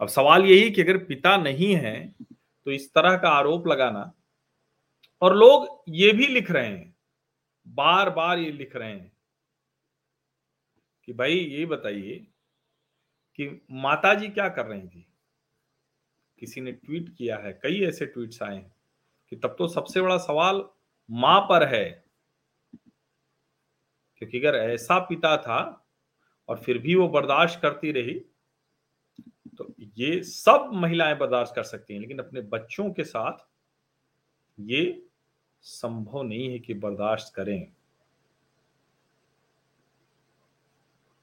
अब 0.00 0.08
सवाल 0.08 0.44
यही 0.44 0.70
कि 0.70 0.82
अगर 0.82 0.98
पिता 0.98 1.36
नहीं 1.36 1.74
है 1.76 1.94
तो 2.66 2.70
इस 2.70 2.92
तरह 2.94 3.16
का 3.16 3.28
आरोप 3.28 3.66
लगाना, 3.66 4.12
और 5.22 5.36
लोग 5.36 5.82
ये 5.88 6.12
भी 6.12 6.26
लिख 6.26 6.50
रहे 6.50 6.66
हैं 6.66 6.94
बार 7.66 8.10
बार 8.10 8.38
ये 8.38 8.52
लिख 8.52 8.76
रहे 8.76 8.90
हैं, 8.90 9.12
कि 11.08 11.12
भाई 11.12 11.34
ये 11.34 11.66
बताइए 11.66 12.26
कि 13.38 13.66
माता 13.72 14.14
जी 14.14 14.28
क्या 14.28 14.48
कर 14.48 14.66
रही 14.66 14.82
थी? 14.82 15.06
किसी 16.38 16.60
ने 16.60 16.72
ट्वीट 16.72 17.14
किया 17.18 17.38
है, 17.38 17.52
कई 17.54 17.84
ऐसे 17.86 18.06
ट्वीट्स 18.06 18.42
आए 18.42 18.56
हैं, 18.56 18.72
कि 19.32 19.36
तब 19.36 19.54
तो 19.58 19.68
सबसे 19.68 20.00
बड़ा 20.00 20.18
सवाल 20.20 20.64
माँ 21.08 21.40
पर 21.40 21.68
है। 21.68 22.03
क्योंकि 24.26 24.46
अगर 24.46 24.58
ऐसा 24.58 24.98
पिता 24.98 25.36
था 25.36 25.58
और 26.48 26.58
फिर 26.58 26.78
भी 26.78 26.94
वो 26.94 27.08
बर्दाश्त 27.08 27.60
करती 27.60 27.92
रही 27.92 28.14
तो 29.58 29.72
ये 29.98 30.22
सब 30.22 30.70
महिलाएँ 30.74 31.16
बर्दाश्त 31.18 31.54
कर 31.54 31.62
सकती 31.62 31.94
हैं, 31.94 32.00
लेकिन 32.00 32.18
अपने 32.18 32.40
बच्चों 32.40 32.90
के 32.92 33.04
साथ 33.04 33.46
ये 34.58 35.02
संभव 35.64 36.22
नहीं 36.22 36.48
है 36.50 36.58
कि 36.58 36.74
बर्दाश्त 36.74 37.34
करें। 37.34 37.72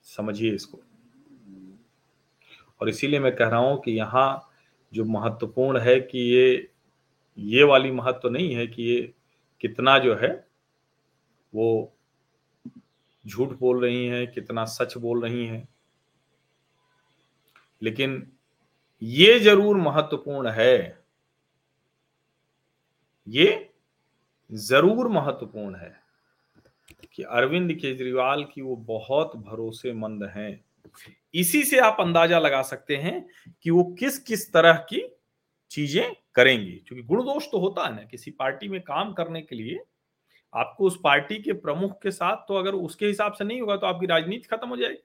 समझिए 0.05 0.53
इसको। 0.55 0.79
और 2.81 2.89
इसीलिए 2.89 3.19
मैं 3.19 3.35
कह 3.35 3.47
रहा 3.47 3.59
हूँ 3.59 3.81
कि 3.81 3.91
यहाँ 3.91 4.49
जो 4.93 5.05
महत्वपूर्ण 5.05 5.79
है 5.79 5.99
कि 6.01 6.19
ये 6.19 6.67
ये 7.37 7.63
वाली 7.63 7.91
महत्व 7.91 8.19
तो 8.19 8.29
नहीं 8.29 8.55
है 8.55 8.65
कि 8.67 8.83
ये 8.83 9.01
कितना 9.61 9.97
जो 9.99 10.15
है 10.15 10.29
वो 11.53 11.93
झूठ 13.25 13.49
बोल 13.59 13.81
रही 13.81 14.05
हैं, 14.07 14.31
कितना 14.31 14.65
सच 14.65 14.97
बोल 14.97 15.21
रही 15.23 15.45
हैं। 15.47 15.67
लेकिन 17.81 18.31
ये 19.01 19.39
ज़रूर 19.39 19.77
महत्वपूर्ण 19.77 20.49
है। 20.49 21.03
ये 23.27 23.69
ज़रूर 24.49 25.07
महत्वपूर्ण 25.07 25.75
है 25.75 25.95
कि 27.13 27.23
अरविंद 27.23 27.73
केजरीवाल 27.73 28.43
की 28.45 28.61
वो 28.61 28.75
बहुत 28.75 29.35
भरोसेमंद 29.37 30.23
हैं। 30.35 30.63
इसी 31.33 31.63
से 31.63 31.79
आप 31.79 31.97
अंदाज़ा 31.99 32.39
लगा 32.39 32.61
सकते 32.61 32.95
हैं 32.97 33.25
कि 33.63 33.69
वो 33.69 33.83
किस 33.99 34.17
किस 34.19 34.51
तरह 34.53 34.77
की 34.89 35.03
चीज़ें 35.71 36.13
करेंगी, 36.35 36.71
क्योंकि 36.77 37.03
गुण 37.03 37.23
दोष 37.23 37.45
तो 37.51 37.59
होता 37.59 37.85
है 37.85 37.95
ना, 37.95 38.03
किसी 38.03 38.31
पार्टी 38.31 38.67
में 38.67 38.79
काम 38.81 39.13
करने 39.13 39.41
के 39.41 39.55
लिए 39.55 39.79
आपको 40.53 40.85
उस 40.87 40.99
पार्टी 41.03 41.37
के 41.37 41.53
प्रमुख 41.53 42.01
के 42.01 42.11
साथ 42.11 42.37
तो 42.47 42.55
अगर 42.55 42.73
उसके 42.75 43.07
हिसाब 43.07 43.33
से 43.33 43.43
नहीं 43.43 43.61
होगा 43.61 43.75
तो 43.77 43.87
आपकी 43.87 44.05
राजनीति 44.05 44.47
खत्म 44.47 44.69
हो 44.69 44.77
जाएगी। 44.77 45.03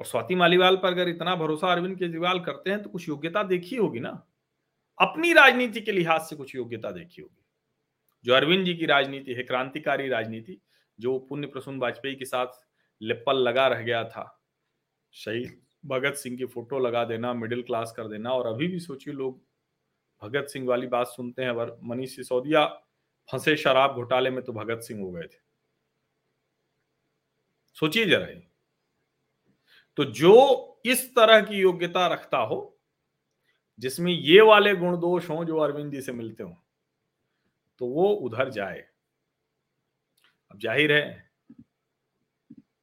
और 0.00 0.06
स्वाति 0.06 0.34
मालीवाल 0.34 0.76
पर 0.76 0.88
अगर 0.88 1.08
इतना 1.08 1.34
भरोसा 1.36 1.72
अरविंद 1.72 1.98
केजरीवाल 1.98 2.40
करते 2.40 2.70
हैं 2.70 2.82
तो 2.82 2.90
कुछ 2.90 3.08
योग्यता 3.08 3.42
देखी 3.42 3.76
होगी 3.76 4.00
ना? 4.00 4.10
अपनी 4.98 5.32
राजनीति 5.32 5.80
के 5.80 5.92
लिहाज 5.92 6.20
से 6.20 6.36
कुछ 6.36 6.54
योग्यता 6.54 6.90
देखी 6.90 7.22
होगी। 7.22 7.44
जो 8.24 8.34
अरविंद 8.34 8.64
जी 8.66 8.74
की 8.74 8.86
राजनीति 8.86 9.34
है, 9.34 9.42
क्रांतिकारी 9.42 10.08
राजनीति, 10.08 10.58
जो 10.98 11.18
पुण्य 11.18 11.46
प्रसून 11.46 11.78
वाजपेयी 11.78 12.14
के 12.14 12.24
साथ 12.24 12.60
लिप्पल 13.00 13.36
लगा 13.38 13.66
रह 13.68 13.82
गया 13.82 14.02
था, 14.04 14.42
शहीद 15.14 15.60
भगत 15.86 16.14
सिंह 16.14 16.36
की 16.36 16.46
फ़ोटो 16.46 16.78
लगा 16.78 17.04
देना, 17.04 17.32
मिडिल 17.34 17.62
क्लास 17.62 17.92
कर 17.96 18.08
देना, 18.08 18.30
और 18.30 18.46
अभी 18.46 18.66
भी 18.66 18.80
सोचिए 18.80 19.14
लोग 19.14 19.40
भगत 20.22 20.48
सिंह 20.48 20.66
वाली 20.68 20.86
बात 20.86 21.06
सुनते 21.06 21.44
हैं 21.44 21.52
मनीष 21.88 22.16
सिसोदिया 22.16 22.64
फंसे 23.28 23.56
शराब 23.56 23.94
घोटाले 23.94 24.30
में 24.30 24.42
तो 24.44 24.52
भगत 24.52 24.82
सिंह 24.82 25.00
हो 25.00 25.10
गए 25.10 25.22
थे। 25.24 25.38
सोचिए 27.76 28.06
जरा 28.06 28.26
तो 29.98 30.04
जो 30.06 30.80
इस 30.84 31.08
तरह 31.14 31.40
की 31.40 31.56
योग्यता 31.56 32.06
रखता 32.06 32.38
हो, 32.38 32.78
जिसमें 33.78 34.12
ये 34.12 34.40
वाले 34.40 34.74
गुण 34.76 34.96
दोष 35.00 35.28
हों 35.30 35.44
जो 35.44 35.58
अरविंद 35.58 35.92
जी 35.92 36.00
से 36.02 36.12
मिलते 36.12 36.42
हो 36.42 36.56
तो 37.80 37.86
वो 37.86 38.08
उधर 38.08 38.50
जाए। 38.50 38.78
अब 40.50 40.58
ज़ाहिर 40.58 40.92
है 40.92 41.30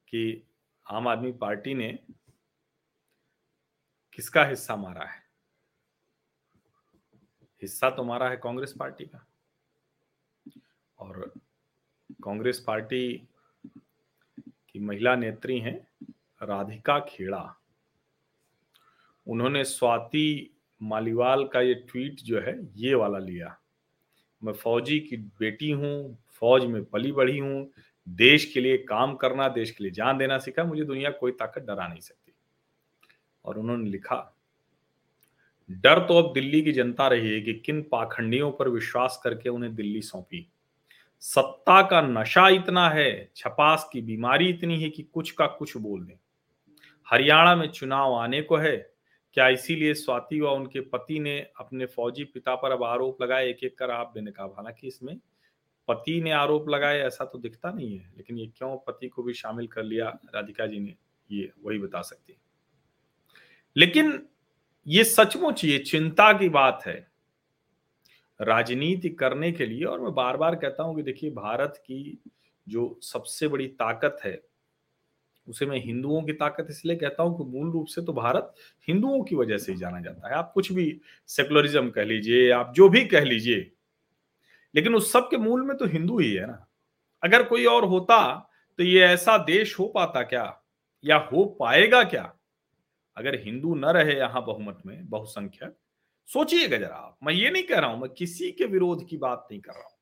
कि 0.07 0.47
आम 0.85 1.07
आदमी 1.07 1.31
पार्टी 1.33 1.73
ने 1.73 1.91
किसका 4.13 4.43
हिस्सा 4.45 4.75
मारा 4.75 5.05
है? 5.05 5.23
हिस्सा 7.61 7.89
तो 7.89 8.03
मारा 8.03 8.29
है 8.29 8.37
कांग्रेस 8.37 8.73
पार्टी 8.79 9.05
का। 9.05 9.25
और 10.99 11.33
कांग्रेस 12.23 12.59
पार्टी 12.59 13.27
की 14.69 14.79
महिला 14.79 15.15
नेत्री 15.15 15.59
हैं 15.59 15.87
राधिका 16.41 16.99
खेड़ा। 16.99 17.55
उन्होंने 19.27 19.63
स्वाति 19.63 20.51
मालीवाल 20.81 21.45
का 21.47 21.61
ये 21.61 21.73
ट्वीट 21.73 22.21
जो 22.21 22.39
है, 22.39 22.59
ये 22.75 22.95
वाला 22.95 23.19
लिया। 23.19 23.57
मैं 24.43 24.53
फौजी 24.53 24.99
की 24.99 25.17
बेटी 25.17 25.71
हूँ, 25.71 26.17
फौज 26.29 26.65
में 26.65 26.83
पली 26.85 27.11
बढ़ी 27.11 27.37
हूँ, 27.37 27.71
देश 28.09 28.45
के 28.53 28.59
लिए 28.59 28.77
काम 28.77 29.15
करना, 29.15 29.47
देश 29.47 29.71
के 29.71 29.83
लिए 29.83 29.91
जान 29.91 30.17
देना 30.17 30.37
सीखा, 30.37 30.63
मुझे 30.63 30.83
दुनिया 30.83 31.09
कोई 31.09 31.31
ताकत 31.31 31.61
डरा 31.61 31.87
नहीं 31.87 31.99
सकती। 31.99 32.33
और 33.45 33.57
उन्होंने 33.57 33.89
लिखा, 33.89 34.35
डर 35.71 35.99
तो 36.07 36.17
अब 36.17 36.33
दिल्ली 36.33 36.61
की 36.61 36.71
जनता 36.71 37.07
रही 37.07 37.33
है 37.33 37.41
कि 37.41 37.53
किन 37.53 37.81
पाखंडियों 37.81 38.51
पर 38.51 38.69
विश्वास 38.69 39.21
करके 39.23 39.49
उन्हें 39.49 39.75
दिल्ली 39.75 40.01
सौंपी। 40.01 40.47
सत्ता 41.19 41.81
का 41.81 42.01
नशा 42.01 42.49
इतना 42.49 42.89
है, 42.89 43.31
छपास 43.35 43.89
की 43.93 44.01
बीमारी 44.01 44.49
इतनी 44.49 44.81
है 44.81 44.89
कि 44.89 45.03
कुछ 45.03 45.31
का 45.31 45.47
कुछ 45.47 45.77
बोल 45.77 46.05
दें। 46.05 46.13
हरियाणा 47.09 47.55
में 47.55 47.67
चुनाव 47.67 48.13
आने 48.13 48.41
को 48.41 48.55
है। 48.55 48.93
क्या 49.33 49.49
इसीलिए 49.49 49.93
स्वाति 49.93 50.41
व 50.41 50.47
उनके 50.47 50.79
पति 50.79 51.19
ने 51.19 51.47
अपने 51.59 51.85
फौजी 51.85 52.23
पिता 52.23 52.55
पर 52.55 52.71
अब 52.71 52.83
आरोप 52.83 53.21
लगाए? 53.21 53.49
एक 53.49 53.63
एक 53.63 53.77
कर 53.77 53.91
आप 53.91 54.13
ने 54.17 54.31
कहा। 54.31 54.45
हालाँकि 54.45 54.87
इसमें 54.87 55.19
पति 55.87 56.21
ने 56.21 56.31
आरोप 56.31 56.69
लगाए, 56.69 56.99
ऐसा 56.99 57.25
तो 57.25 57.37
दिखता 57.37 57.71
नहीं 57.71 57.99
है। 57.99 58.13
लेकिन 58.17 58.37
ये 58.37 58.47
क्यों 58.47 58.77
पति 58.77 59.07
को 59.07 59.23
भी 59.23 59.33
शामिल 59.33 59.67
कर 59.67 59.83
लिया? 59.83 60.19
राधिका 60.35 60.65
जी 60.65 60.79
ने 60.79 60.95
ये 61.31 61.51
वही 61.63 61.79
बता 61.79 62.01
सकती 62.01 62.33
है। 62.33 62.39
लेकिन 63.77 64.27
ये 64.87 65.03
सचमुच 65.03 65.65
ये 65.65 65.77
चिंता 65.77 66.33
की 66.33 66.49
बात 66.49 66.83
है 66.85 67.14
राजनीति 68.39 69.09
करने 69.11 69.51
के 69.51 69.65
लिए। 69.65 69.83
और 69.83 69.99
मैं 69.99 70.13
बार 70.13 70.37
बार 70.37 70.55
कहता 70.55 70.83
हूँ 70.83 70.95
कि 70.95 71.03
देखिए, 71.03 71.31
भारत 71.31 71.81
की 71.85 72.19
जो 72.67 72.99
सबसे 73.03 73.47
बड़ी 73.47 73.67
ताकत 73.67 74.17
है, 74.25 74.41
उसे 75.47 75.65
मैं 75.65 75.79
हिंदुओं 75.79 76.21
की 76.23 76.33
ताकत 76.33 76.67
इसलिए 76.69 76.95
कहता 76.95 77.23
हूँ 77.23 77.37
कि 77.37 77.43
मूल 77.51 77.71
रूप 77.71 77.87
से 77.87 78.01
तो 78.01 78.13
भारत 78.13 78.53
हिंदुओं 78.87 79.21
की 79.23 79.35
वजह 79.35 79.57
से 79.57 79.71
ही 79.71 79.77
जाना 79.77 79.99
जाता 80.01 80.27
है। 80.27 80.35
आप 80.35 80.51
कुछ 80.55 80.71
भी 80.71 81.01
सेकुलरिज्म 81.29 81.89
कह 81.89 82.03
लीजिए, 82.03 82.49
आप 82.51 82.73
जो 82.75 82.89
भी 82.89 83.05
कह 83.05 83.23
लीजिए, 83.23 83.71
लेकिन 84.75 84.95
उस 84.95 85.11
सब 85.11 85.29
के 85.29 85.37
मूल 85.37 85.61
में 85.61 85.75
तो 85.77 85.85
हिंदू 85.85 86.19
ही 86.19 86.33
है 86.33 86.47
ना। 86.47 86.65
अगर 87.23 87.43
कोई 87.43 87.65
और 87.65 87.85
होता 87.85 88.17
तो 88.79 88.83
ये 88.83 89.03
ऐसा 89.03 89.37
देश 89.37 89.77
हो 89.79 89.85
पाता 89.87 90.21
क्या? 90.23 90.61
या 91.03 91.17
हो 91.31 91.45
पाएगा 91.59 92.03
क्या? 92.03 92.31
अगर 93.17 93.39
हिंदू 93.39 93.75
न 93.75 93.85
रहे 93.87 94.17
यहाँ 94.17 94.45
बहुमत 94.45 94.81
में, 94.85 95.09
बहुसंख्यक 95.09 95.75
सोचिएगा 96.25 96.77
जरा 96.77 96.95
आप, 96.95 97.17
मैं 97.23 97.33
ये 97.33 97.49
नहीं 97.49 97.63
कह 97.63 97.79
रहा 97.79 97.89
हूँ, 97.89 98.01
मैं 98.01 98.09
किसी 98.09 98.51
के 98.51 98.65
विरोध 98.65 99.07
की 99.07 99.17
बात 99.17 99.47
नहीं 99.51 99.61
कर 99.61 99.71
रहा 99.71 99.83
हूँ। 99.83 99.97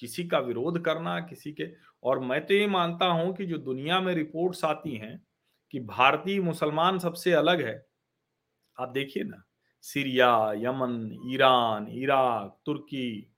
किसी 0.00 0.24
का 0.24 0.38
विरोध 0.38 0.84
करना, 0.84 1.20
किसी 1.20 1.52
के, 1.52 1.66
और 2.02 2.20
मैं 2.20 2.46
तो 2.46 2.54
ये 2.54 2.66
मानता 2.66 3.06
हूँ 3.06 3.36
कि 3.36 3.46
जो 3.46 3.58
दुनिया 3.58 4.00
में 4.00 4.14
रिपोर्ट्स 4.14 4.64
आती 4.64 4.96
हैं 4.96 5.26
कि 5.70 5.80
भारतीय 5.80 6.40
मुसलमान 6.40 6.98
सबसे 6.98 7.32
अलग 7.32 7.66
है, 7.66 7.86
आप 8.78 8.88
देखिए 8.88 9.24
ना, 9.24 9.42
सीरिया, 9.80 10.52
यमन, 10.56 11.18
ईरान, 11.26 11.88
इराक, 11.88 12.60
तुर्की, 12.66 13.34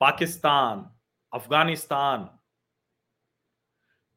पाकिस्तान, 0.00 0.90
अफ़गानिस्तान। 1.34 2.28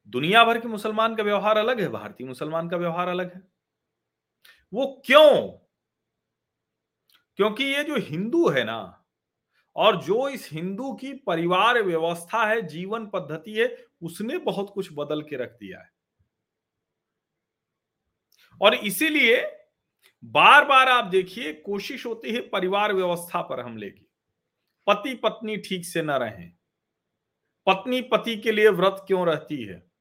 दुनिया 0.08 0.46
भर 0.46 0.60
के 0.60 0.68
मुसलमान 0.68 1.16
का 1.16 1.24
व्यवहार 1.24 1.58
अलग 1.58 1.82
है, 1.82 1.90
भारतीय 1.90 2.28
मुसलमान 2.28 2.70
का 2.70 2.78
व्यवहार 2.78 3.08
अलग 3.08 3.34
है। 3.34 3.49
वो 4.74 5.02
क्यों? 5.06 5.48
क्योंकि 7.36 7.64
ये 7.64 7.84
जो 7.84 7.96
हिंदू 7.98 8.50
है 8.50 8.64
ना, 8.64 8.96
और 9.76 10.04
जो 10.04 10.30
इस 10.30 10.50
हिंदू 10.52 10.94
की 10.94 11.14
परिवार 11.14 11.84
व्यवस्था 11.84 12.46
है, 12.46 12.62
जीवन 12.62 13.06
पद्धति 13.06 13.54
है, 13.54 13.86
उसने 14.02 14.38
बहुत 14.38 14.72
कुछ 14.74 14.90
बदल 14.94 15.22
के 15.22 15.36
रख 15.36 15.52
दिया 15.52 15.80
है। 15.80 15.92
और 18.62 18.74
इसीलिए 18.76 19.52
बार 20.24 20.66
बार 20.66 20.90
आप 20.90 21.06
देखिए, 21.06 21.54
कोशिश 21.54 22.06
होती 22.06 22.32
है 22.32 22.42
परिवार 22.42 22.94
व्यवस्था 22.94 23.42
पर 23.42 23.60
हमले 23.60 23.90
की। 23.90 24.10
पति 24.88 25.14
पत्नी 25.16 25.58
ठीक 25.58 25.86
से 25.86 26.02
न 26.02 26.12
रहे। 26.12 26.48
पत्नी 27.68 28.02
पति 28.02 28.38
के 28.38 28.52
लिए 28.52 28.70
व्रत 28.70 29.04
क्यों 29.08 29.28
रहती 29.28 29.64
है? 29.64 29.92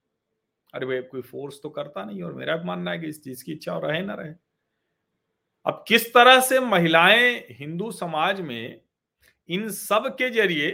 अरे 0.75 0.87
भाई 0.87 1.03
कोई 1.03 1.23
फोर्स 1.23 1.61
तो 1.63 1.71
करता 1.71 2.05
नहीं, 2.05 2.23
और 2.23 2.35
मेरा 2.35 2.63
मानना 2.65 2.91
है 2.91 2.99
कि 2.99 3.07
इस 3.07 3.25
चीज़ 3.25 3.45
की 3.45 3.53
इच्छा 3.53 3.75
और 3.75 3.87
रहे 3.87 4.03
ना 4.03 4.15
रहे। 4.15 4.48
अब 5.67 5.85
किस 5.89 6.15
तरह 6.15 6.41
से 6.41 6.61
महिलाएँ 6.61 7.47
हिंदू 7.51 7.91
समाज 7.93 8.41
में 8.41 8.81
इन 9.49 9.69
सब 9.69 10.07
के 10.07 10.31
ज़रिए 10.31 10.71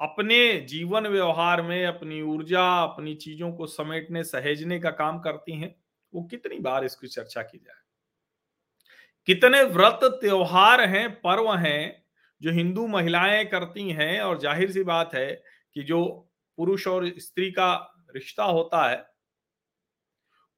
अपने 0.00 0.60
जीवन 0.60 1.06
व्यवहार 1.06 1.62
में, 1.62 1.86
अपनी 1.86 2.22
ऊर्जा, 2.22 2.82
अपनी 2.82 3.14
चीज़ों 3.14 3.52
को 3.52 3.66
समेटने, 3.66 4.24
सहेजने 4.24 4.80
का 4.80 4.90
काम 4.90 5.20
करती 5.20 5.52
हैं, 5.52 5.74
वो 6.14 6.22
कितनी 6.22 6.58
बार 6.58 6.84
इसकी 6.84 7.06
चर्चा 7.06 7.42
की 7.42 7.58
जाए? 7.58 7.80
कितने 9.26 9.62
व्रत 9.62 10.00
त्योहार 10.04 10.80
हैं, 10.80 11.20
पर्व 11.20 11.54
हैं, 11.54 12.04
जो 12.40 12.50
हिंदू 12.50 12.86
महिलाएँ 12.86 13.44
करती 13.44 13.90
हैं 13.90 14.20
और 14.20 14.38
ज़ाहिर 14.38 14.72
सी 14.72 14.82
बात 14.82 15.14
है 15.14 15.42
कि 15.74 15.82
जो 15.82 16.28
पुरुष 16.56 16.86
और 16.88 17.18
स्त्री 17.18 17.50
का 17.50 17.74
रिश्ता 18.16 18.44
होता 18.44 18.90
है, 18.90 19.06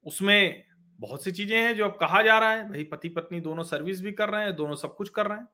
उसमें 0.05 0.63
बहुत 0.99 1.23
सी 1.23 1.31
चीज़ें 1.31 1.57
हैं 1.61 1.75
जो 1.75 1.85
अब 1.85 1.97
कहा 1.99 2.21
जा 2.21 2.39
रहा 2.39 2.51
है, 2.51 2.69
भाई 2.69 2.83
पति 2.83 3.09
पत्नी 3.09 3.39
दोनों 3.41 3.63
सर्विस 3.63 4.01
भी 4.01 4.11
कर 4.11 4.29
रहे 4.29 4.43
हैं, 4.43 4.55
दोनों 4.55 4.75
सब 4.75 4.95
कुछ 4.95 5.09
कर 5.09 5.27
रहे 5.27 5.37
हैं। 5.39 5.47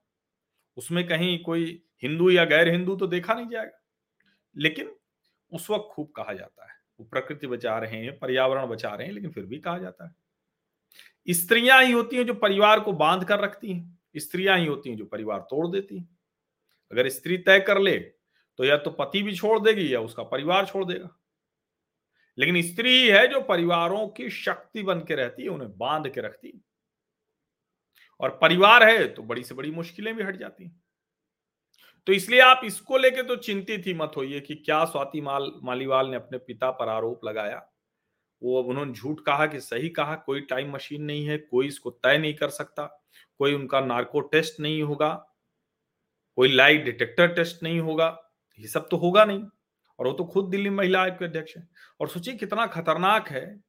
उसमें 0.77 1.07
कहीं 1.07 1.43
कोई 1.43 1.83
हिंदू 2.03 2.29
या 2.29 2.45
गैर 2.45 2.69
हिंदू 2.69 2.95
तो 2.95 3.07
देखा 3.07 3.33
नहीं 3.33 3.49
जाएगा। 3.49 3.79
लेकिन 4.55 4.95
उस 5.51 5.69
वक्त 5.69 5.89
खूब 5.93 6.11
कहा 6.15 6.33
जाता 6.33 6.65
है। 6.65 6.75
वो 6.99 7.05
प्रकृति 7.05 7.47
बचा 7.47 7.79
रहे 7.79 7.97
हैं, 7.97 8.19
पर्यावरण 8.19 8.67
बचा 8.67 8.95
रहे 8.95 9.07
हैं, 9.07 9.13
लेकिन 9.13 9.31
फिर 9.31 9.45
भी 9.45 9.59
कहा 9.59 9.77
जाता 9.79 10.05
है। 10.05 10.15
स्त्रियाँ 11.27 11.83
ही 11.83 11.91
होती 11.91 12.15
हैं 12.17 12.25
जो 12.25 12.33
परिवार 12.33 12.79
को 12.79 12.93
बाँध 12.93 13.25
कर 13.25 13.39
रखती 13.39 13.73
हैं। 13.73 13.99
स्त्रियाँ 14.17 14.57
ही 14.59 14.65
होती 14.65 14.89
हैं 14.89 14.97
जो 14.97 15.05
परिवार 15.05 15.39
तोड़ 15.39 15.67
देती 15.67 15.97
हैं। 15.97 16.09
अगर 16.91 17.09
स्त्री 17.09 17.37
तय 17.37 17.59
कर 17.59 17.79
ले 17.79 17.97
तो 18.59 18.65
या 18.65 18.77
तो 18.77 18.91
पति 18.91 19.23
भी 19.23 19.35
छोड़ 19.35 19.59
देगी 19.59 19.93
या 19.95 20.01
उसका 20.01 20.23
परिवार 20.23 20.65
छोड़ 20.65 20.85
देगा। 20.85 21.20
लेकिन 22.37 22.61
स्त्री 22.61 23.07
है 23.07 23.27
जो 23.27 23.41
परिवारों 23.41 24.07
की 24.07 24.29
शक्ति 24.29 24.83
बन 24.83 24.99
के 24.99 25.15
रहती 25.15 25.43
है, 25.43 25.49
उन्हें 25.49 25.77
बाँध 25.77 26.09
के 26.09 26.21
रखती 26.21 26.61
और 28.19 28.29
परिवार 28.41 28.83
है 28.83 29.07
तो 29.07 29.23
बड़ी 29.23 29.43
से 29.43 29.55
बड़ी 29.55 29.71
मुश्किलें 29.71 30.15
भी 30.15 30.23
हट 30.23 30.37
जाती 30.37 30.63
हैं। 30.63 30.81
तो 32.07 32.13
इसलिए 32.13 32.39
आप 32.39 32.61
इसको 32.65 32.97
लेके 32.97 33.23
तो 33.23 33.35
चिंतित 33.35 33.87
ही 33.87 33.93
मत 33.93 34.11
होइए 34.17 34.39
कि 34.39 34.55
क्या 34.55 34.85
स्वाति 34.85 35.21
माल, 35.21 35.51
मालीवाल 35.63 36.07
ने 36.07 36.15
अपने 36.15 36.37
पिता 36.37 36.71
पर 36.71 36.89
आरोप 36.89 37.25
लगाया। 37.25 37.67
वो 38.41 38.61
उन्होंने 38.61 38.93
झूठ 38.93 39.19
कहा 39.19 39.45
कि 39.45 39.59
सही 39.59 39.89
कहा, 39.89 40.15
कोई 40.15 40.41
टाइम 40.41 40.71
मशीन 40.71 41.03
नहीं 41.03 41.25
है, 41.25 41.37
कोई 41.37 41.67
इसको 41.67 41.89
तय 41.89 42.17
नहीं 42.17 42.33
कर 42.33 42.49
सकता, 42.49 42.85
कोई 43.37 43.53
उनका 43.53 43.81
नार्को 43.81 44.19
टेस्ट 44.19 44.59
नहीं 44.59 44.83
होगा, 44.83 45.13
कोई 46.35 46.51
लाइट 46.51 46.83
डिटेक्टर 46.85 47.27
टेस्ट 47.27 47.63
नहीं 47.63 47.79
होगा, 47.79 48.17
ये 48.59 48.67
सब 48.67 48.87
तो 48.89 48.97
होगा 48.97 49.25
नहीं। 49.25 49.43
और 50.01 50.07
वो 50.07 50.13
तो 50.13 50.23
खुद 50.25 50.45
दिल्ली 50.49 50.69
महिला 50.69 51.01
आयोग 51.01 51.17
के 51.19 51.25
अध्यक्ष 51.25 51.55
है। 51.57 51.67
और 51.99 52.07
सोचिए 52.09 52.35
कितना 52.35 52.65
खतरनाक 52.67 53.27
है, 53.29 53.61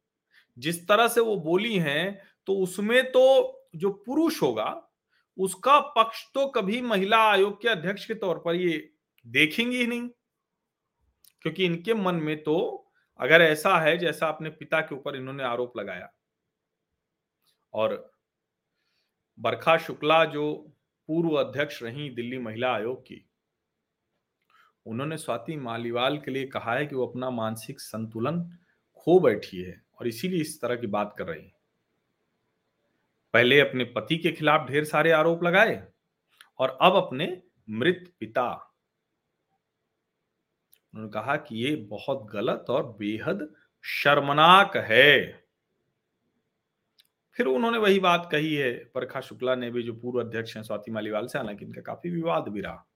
जिस 0.58 0.86
तरह 0.88 1.08
से 1.08 1.20
वो 1.20 1.36
बोली 1.36 1.78
हैं 1.78 2.22
तो 2.46 2.54
उसमें 2.54 3.02
तो 3.12 3.22
जो 3.76 3.90
पुरुष 4.06 4.40
होगा, 4.42 4.88
उसका 5.38 5.78
पक्ष 5.96 6.24
तो 6.34 6.46
कभी 6.46 6.80
महिला 6.80 7.18
आयोग 7.30 7.60
के 7.62 7.68
अध्यक्ष 7.68 8.06
के 8.06 8.14
तौर 8.14 8.38
पर 8.38 8.54
ये 8.54 8.78
देखेंगे 9.26 9.78
ही 9.78 9.86
नहीं। 9.86 10.08
क्योंकि 11.42 11.64
इनके 11.64 11.94
मन 11.94 12.14
में 12.14 12.42
तो 12.42 12.56
अगर 13.20 13.42
ऐसा 13.42 13.78
है, 13.78 13.98
जैसा 13.98 14.28
अपने 14.28 14.50
पिता 14.50 14.80
के 14.80 14.94
ऊपर 14.94 15.16
इन्होंने 15.16 15.44
आरोप 15.44 15.76
लगाया। 15.76 16.08
और 17.74 18.10
बरखा 19.38 19.76
शुक्ला 19.78 20.24
जो 20.24 20.52
पूर्व 21.08 21.34
अध्यक्ष 21.34 21.82
रही 21.82 22.08
दिल्ली 22.10 22.38
महिला 22.38 22.72
आयोग 22.74 23.02
की 23.02 23.24
उन्होंने 24.86 25.16
स्वाति 25.16 25.56
मालीवाल 25.56 26.18
के 26.18 26.30
लिए 26.30 26.46
कहा 26.46 26.74
है 26.74 26.86
कि 26.86 26.94
वो 26.94 27.06
अपना 27.06 27.30
मानसिक 27.30 27.80
संतुलन 27.80 28.58
खो 28.96 29.20
बैठी 29.20 29.62
है 29.62 29.82
और 30.00 30.08
इसीलिए 30.08 30.40
इस 30.40 30.60
तरह 30.60 30.76
की 30.76 30.86
बात 30.86 31.14
कर 31.18 31.26
रही 31.26 31.44
है। 31.44 31.52
पहले 33.34 33.60
अपने 33.60 33.84
पति 33.84 34.16
के 34.16 34.32
खिलाफ 34.32 34.68
ढेर 34.68 34.84
सारे 34.84 35.10
आरोप 35.10 35.42
लगाए 35.42 35.88
और 36.58 36.78
अब 36.82 36.96
अपने 36.96 37.42
मृत 37.70 38.12
पिता। 38.20 38.52
उन्होंने 40.94 41.12
कहा 41.12 41.36
कि 41.36 41.56
ये 41.56 41.76
बहुत 41.76 42.26
गलत 42.32 42.64
और 42.68 42.96
बेहद 42.98 43.54
शर्मनाक 43.82 44.76
है। 44.76 45.42
फिर 47.34 47.46
उन्होंने 47.46 47.78
वही 47.78 48.00
बात 48.00 48.28
कही 48.32 48.54
है, 48.54 48.72
परखा 48.72 49.20
शुक्ला 49.20 49.54
ने 49.54 49.70
भी, 49.70 49.82
जो 49.82 49.92
पूर्व 49.92 50.20
अध्यक्ष 50.20 50.56
हैं, 50.56 50.62
स्वाति 50.62 50.90
मालीवाल 50.90 51.26
से, 51.26 51.38
हालाँकि 51.38 51.64
इनका 51.64 51.80
काफ़ी 51.80 52.10
विवाद 52.10 52.48
भी 52.48 52.60
रहा। 52.60 52.91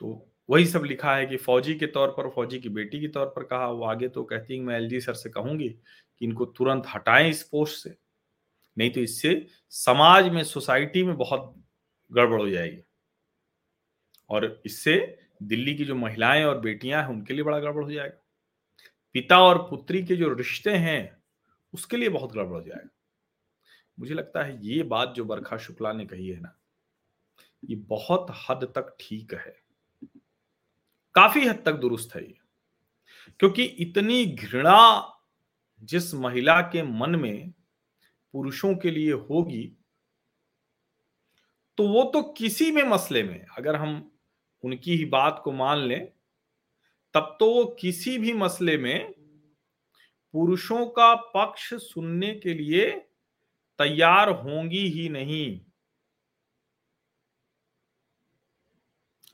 तो 0.00 0.26
वही 0.48 0.66
सब 0.66 0.84
लिखा 0.84 1.14
है 1.16 1.26
कि 1.26 1.36
फौजी 1.36 1.74
के 1.74 1.86
तौर 1.86 2.08
पर, 2.10 2.28
फौजी 2.30 2.58
की 2.60 2.68
बेटी 2.68 3.00
के 3.00 3.08
तौर 3.08 3.26
पर 3.26 3.44
कहा, 3.44 3.66
वो 3.68 3.84
आगे 3.84 4.08
तो 4.08 4.24
कहती 4.24 4.56
है, 4.56 4.60
मैं 4.60 4.76
एलजी 4.76 5.00
सर 5.00 5.14
से 5.14 5.30
कहूँगी 5.30 5.68
कि 5.68 6.24
इनको 6.24 6.44
तुरंत 6.46 6.86
हटाएँ 6.86 7.30
इस 7.30 7.42
पोस्ट 7.42 7.82
से, 7.82 7.96
नहीं 8.76 8.90
तो 8.90 9.00
इससे 9.00 9.46
समाज 9.72 10.28
में, 10.28 10.42
सोसाइटी 10.44 11.02
में 11.02 11.16
बहुत 11.16 11.54
गड़बड़ 12.12 12.40
हो 12.40 12.48
जाएगी। 12.50 12.82
और 14.30 14.62
इससे 14.66 14.94
दिल्ली 15.42 15.74
की 15.74 15.84
जो 15.84 15.94
महिलाएँ 15.94 16.44
और 16.44 16.60
बेटियाँ 16.60 17.02
हैं, 17.02 17.08
उनके 17.10 17.34
लिए 17.34 17.44
बड़ा 17.44 17.58
गड़बड़ 17.58 17.84
हो 17.84 17.92
जाएगा। 17.92 18.20
पिता 19.14 19.40
और 19.42 19.58
पुत्री 19.62 20.02
के 20.04 20.16
जो 20.16 20.32
रिश्ते 20.34 20.70
हैं, 20.70 21.16
उसके 21.74 21.96
लिए 21.96 22.08
बहुत 22.08 22.32
गड़बड़ 22.32 22.56
हो 22.56 22.62
जाएगा। 22.62 22.88
मुझे 23.98 24.14
लगता 24.14 24.42
है 24.42 24.58
ये 24.66 24.82
बात 24.82 25.14
जो 25.16 25.24
बरखा 25.24 25.56
शुक्ला 25.58 25.92
ने 25.92 26.06
कही 26.06 26.28
है 26.28 26.40
ना, 26.40 26.56
ये 27.62 27.76
बहुत 27.76 28.26
हद 28.48 28.72
तक 28.76 28.96
ठीक 29.00 29.34
है। 29.36 29.59
काफ़ी 31.14 31.46
हद 31.46 31.62
तक 31.66 31.72
दुरुस्त 31.72 32.14
है 32.16 32.22
ये। 32.22 32.38
क्योंकि 33.40 33.64
इतनी 33.64 34.24
घृणा 34.26 35.16
जिस 35.82 36.14
महिला 36.14 36.60
के 36.60 36.82
मन 36.82 37.16
में 37.16 37.50
पुरुषों 38.34 38.74
के 38.76 38.90
लिए 38.90 39.12
होगी 39.12 39.76
तो 41.78 41.88
वो 41.88 42.02
तो 42.04 42.22
किसी 42.22 42.70
भी 42.70 42.82
मसले 42.82 43.22
में, 43.22 43.46
अगर 43.58 43.76
हम 43.76 44.12
उनकी 44.64 44.96
ही 44.96 45.04
बात 45.04 45.40
को 45.44 45.52
मान 45.52 45.78
लें, 45.78 46.06
तब 47.14 47.36
तो 47.40 47.54
वो 47.54 47.64
किसी 47.80 48.18
भी 48.18 48.32
मसले 48.32 48.76
में 48.78 49.12
पुरुषों 50.34 50.86
का 50.86 51.14
पक्ष 51.14 51.74
सुनने 51.74 52.34
के 52.34 52.54
लिए 52.54 52.90
तैयार 53.78 54.28
होंगी 54.28 54.86
ही 54.88 55.08
नहीं। 55.08 55.60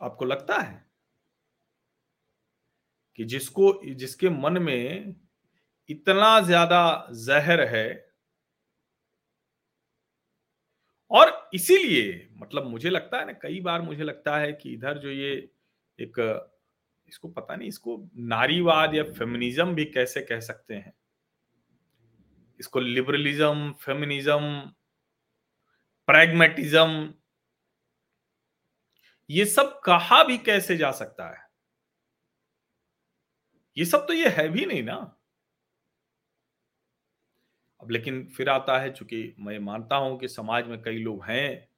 आपको 0.00 0.24
लगता 0.24 0.60
है? 0.60 0.85
कि 3.16 3.24
जिसको, 3.24 3.80
जिसके 3.94 4.30
मन 4.30 4.62
में 4.62 5.14
इतना 5.90 6.40
ज़्यादा 6.40 7.08
जहर 7.12 7.60
है। 7.60 8.06
और 11.10 11.50
इसीलिए 11.54 12.28
मतलब 12.32 12.66
मुझे 12.66 12.90
लगता 12.90 13.18
है 13.18 13.26
ना, 13.26 13.32
कई 13.32 13.60
बार 13.60 13.82
मुझे 13.82 14.04
लगता 14.04 14.38
है 14.38 14.52
कि 14.52 14.72
इधर 14.72 14.98
जो 14.98 15.10
ये 15.10 15.32
एक, 15.98 16.48
इसको 17.08 17.28
पता 17.28 17.56
नहीं, 17.56 17.68
इसको 17.68 18.10
नारीवाद 18.16 18.94
या 18.94 19.02
फेमिनिज्म 19.12 19.74
भी 19.74 19.84
कैसे 19.84 20.20
कह 20.22 20.40
सकते 20.40 20.74
हैं? 20.74 20.92
इसको 22.60 22.80
लिबरलिज्म 22.80 23.72
फेमिनिज्म 23.72 24.60
प्रैग्मेटिज्म 26.08 27.12
ये 29.30 29.44
सब 29.44 29.80
कहा 29.84 30.22
भी 30.24 30.38
कैसे 30.38 30.76
जा 30.76 30.90
सकता 30.90 31.28
है? 31.30 31.45
ये 33.76 33.84
सब 33.84 34.06
तो 34.06 34.12
ये 34.12 34.28
है 34.30 34.48
भी 34.48 34.64
नहीं 34.66 34.82
ना। 34.82 34.96
अब 37.80 37.90
लेकिन 37.90 38.22
फिर 38.36 38.48
आता 38.48 38.78
है, 38.78 38.90
चूँकि 38.92 39.34
मैं 39.40 39.58
मानता 39.60 39.96
हूँ 39.96 40.18
कि 40.18 40.28
समाज 40.28 40.66
में 40.66 40.80
कई 40.82 40.98
लोग 40.98 41.24
हैं 41.24 41.68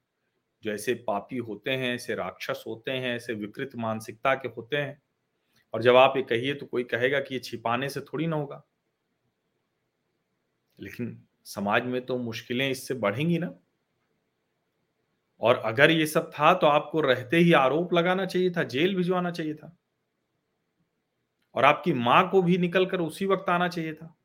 जो 0.63 0.71
ऐसे 0.71 0.93
पापी 1.07 1.37
होते 1.39 1.71
हैं, 1.71 1.93
ऐसे 1.95 2.15
राक्षस 2.15 2.63
होते 2.67 2.91
हैं, 2.93 3.15
ऐसे 3.15 3.33
विकृत 3.35 3.71
मानसिकता 3.77 4.33
के 4.35 4.47
होते 4.49 4.77
हैं, 4.77 4.97
और 5.73 5.83
जब 5.83 5.95
आप 5.97 6.13
ये 6.17 6.23
कहिए 6.25 6.53
तो 6.55 6.65
कोई 6.67 6.83
कहेगा 6.85 7.19
कि 7.21 7.35
ये 7.35 7.41
छिपाने 7.41 7.89
से 7.89 8.01
थोड़ी 8.03 8.27
ना 8.27 8.35
होगा। 8.35 8.63
लेकिन 10.79 11.17
समाज 11.45 11.85
में 11.85 12.05
तो 12.05 12.17
मुश्किलें 12.19 12.69
इससे 12.69 12.93
बढ़ेंगी 12.97 13.37
ना। 13.37 13.59
और 15.41 15.57
अगर 15.65 15.91
ये 15.91 16.05
सब 16.05 16.29
था 16.31 16.53
तो 16.53 16.67
आपको 16.67 17.01
रहते 17.01 17.37
ही 17.37 17.53
आरोप 17.55 17.93
लगाना 17.93 18.25
चाहिए 18.25 18.49
था, 18.51 18.63
जेल 18.65 18.95
भिजवाना 18.95 19.31
चाहिए 19.31 19.53
था। 19.53 19.75
और 21.55 21.65
आपकी 21.65 21.93
माँ 21.93 22.29
को 22.29 22.41
भी 22.41 22.57
निकलकर 22.57 23.01
उसी 23.01 23.25
वक्त 23.25 23.49
आना 23.49 23.67
चाहिए 23.67 23.93
था। 23.93 24.15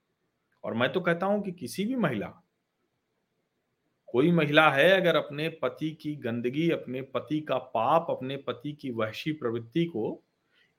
और 0.65 0.75
मैं 0.75 0.93
तो 0.93 1.01
कहता 1.01 1.27
हूँ 1.27 1.43
कि 1.43 1.53
किसी 1.53 1.85
भी 1.85 1.97
महिला, 1.97 2.27
कोई 4.09 4.31
महिला 4.33 4.71
है 4.71 4.91
अगर 4.91 5.17
अपने 5.17 5.49
पति 5.49 5.91
की 5.91 6.15
गंदगी, 6.17 6.71
अपने 6.71 7.03
पति 7.03 7.41
का 7.41 7.59
पाप, 7.59 8.07
अपने 8.11 8.37
पति 8.37 8.73
की 8.73 8.91
वहशी 8.91 9.33
प्रवृत्ति 9.33 9.85
को 9.85 10.23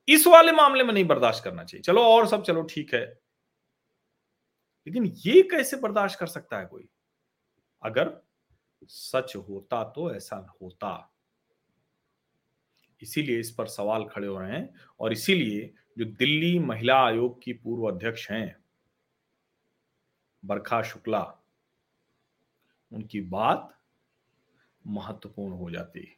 इस 0.08 0.26
वाले 0.26 0.52
मामले 0.52 0.84
में 0.84 0.92
नहीं 0.94 1.04
बर्दाश्त 1.04 1.44
करना 1.44 1.64
चाहिए। 1.64 1.82
चलो 1.82 2.02
और 2.02 2.26
सब 2.26 2.42
चलो 2.42 2.62
ठीक 2.62 2.94
है। 2.94 3.04
लेकिन 4.86 5.12
ये 5.26 5.42
कैसे 5.42 5.76
बर्दाश्त 5.76 6.18
कर 6.18 6.26
सकता 6.26 6.58
है 6.58 6.66
कोई? 6.66 6.88
अगर 7.82 8.16
सच 8.88 9.36
होता 9.36 9.82
तो 9.84 10.14
ऐसा 10.14 10.36
होता। 10.62 11.12
इसीलिए 13.02 13.40
इस 13.40 13.50
पर 13.50 13.66
सवाल 13.66 14.04
खड़े 14.04 14.26
हो 14.26 14.38
रहे 14.38 14.52
हैं 14.52 14.74
और 15.00 15.12
इसीलिए 15.12 15.72
जो 15.98 16.04
दिल्ली 16.04 16.58
महिला 16.58 17.06
आयोग 17.06 17.42
की 17.42 17.52
पूर्व 17.52 17.84
अध्यक्ष 17.84 18.30
हैं, 18.30 18.56
बरखा 20.44 20.82
शुक्ला, 20.82 21.34
उनकी 22.92 23.20
बात 23.20 23.78
महत्वपूर्ण 24.86 25.54
हो 25.54 25.70
जाती 25.70 26.00
है। 26.00 26.16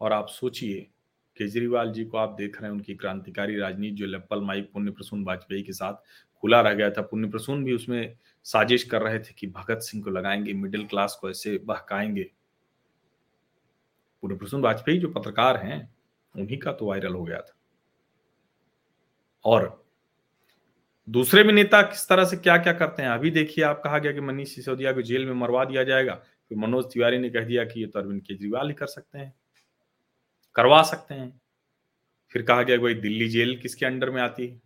और 0.00 0.12
आप 0.12 0.28
सोचिए, 0.28 0.90
केजरीवाल 1.36 1.92
जी 1.92 2.04
को 2.04 2.16
आप 2.16 2.30
देख 2.30 2.56
रहे 2.56 2.70
हैं, 2.70 2.72
उनकी 2.72 2.94
क्रांतिकारी 2.94 3.56
राजनीति 3.56 3.96
जो 3.96 4.06
लप्पल 4.06 4.40
माई 4.40 4.62
पुण्य 4.62 4.90
प्रसून 4.90 5.24
वाजपेयी 5.24 5.62
के 5.62 5.72
साथ 5.72 5.94
खुला 6.40 6.60
रह 6.60 6.74
गया 6.74 6.90
था। 6.90 7.02
पुण्य 7.02 7.28
प्रसून 7.28 7.64
भी 7.64 7.72
उसमें 7.72 8.18
साजिश 8.44 8.84
कर 8.84 9.02
रहे 9.02 9.18
थे 9.18 9.32
कि 9.32 9.46
भगत 9.46 9.78
सिंह 9.78 10.04
को 10.04 10.10
लगाएँगे, 10.10 10.52
मिडिल 10.52 10.86
क्लास 10.86 11.18
को 11.20 11.30
ऐसे 11.30 11.58
बहकाएँगे। 11.58 12.30
पुण्य 14.22 14.36
प्रसून 14.36 14.60
वाजपेयी 14.60 14.98
जो 14.98 15.08
पत्रकार 15.08 15.56
हैं, 15.56 15.96
उन्हीं 16.36 16.58
का 16.58 16.72
तो 16.72 16.86
वायरल 16.86 17.14
हो 17.14 17.24
गया 17.24 17.40
था। 17.40 17.59
और 19.44 19.78
दूसरे 21.08 21.42
भी 21.42 21.52
नेता 21.52 21.82
किस 21.82 22.08
तरह 22.08 22.24
से 22.24 22.36
क्या 22.36 22.56
क्या 22.58 22.72
करते 22.72 23.02
हैं? 23.02 23.08
अभी 23.08 23.30
देखिए, 23.30 23.64
आप 23.64 23.80
कहा 23.84 23.98
गया 23.98 24.12
कि 24.12 24.20
मनीष 24.20 24.54
सिसोदिया 24.54 24.92
को 24.92 25.02
जेल 25.02 25.26
में 25.26 25.32
मरवा 25.32 25.64
दिया 25.64 25.84
जाएगा, 25.84 26.14
फिर 26.14 26.58
मनोज 26.58 26.84
तिवारी 26.92 27.18
ने 27.18 27.30
कह 27.30 27.44
दिया 27.44 27.64
कि 27.64 27.80
ये 27.80 27.86
तो 27.86 27.98
अरविंद 27.98 28.22
केजरीवाल 28.22 28.68
ही 28.68 28.74
कर 28.74 28.86
सकते 28.86 29.18
हैं, 29.18 29.32
करवा 30.56 30.82
सकते 30.82 31.14
हैं। 31.14 31.40
फिर 32.34 32.42
कहा 32.42 32.62
गया 32.62 32.76
भाई 32.76 32.94
दिल्ली 32.94 33.28
जेल 33.28 33.56
किसके 33.56 33.86
अंडर 33.86 34.10
में 34.10 34.20
आती 34.22 34.46
है? 34.46 34.60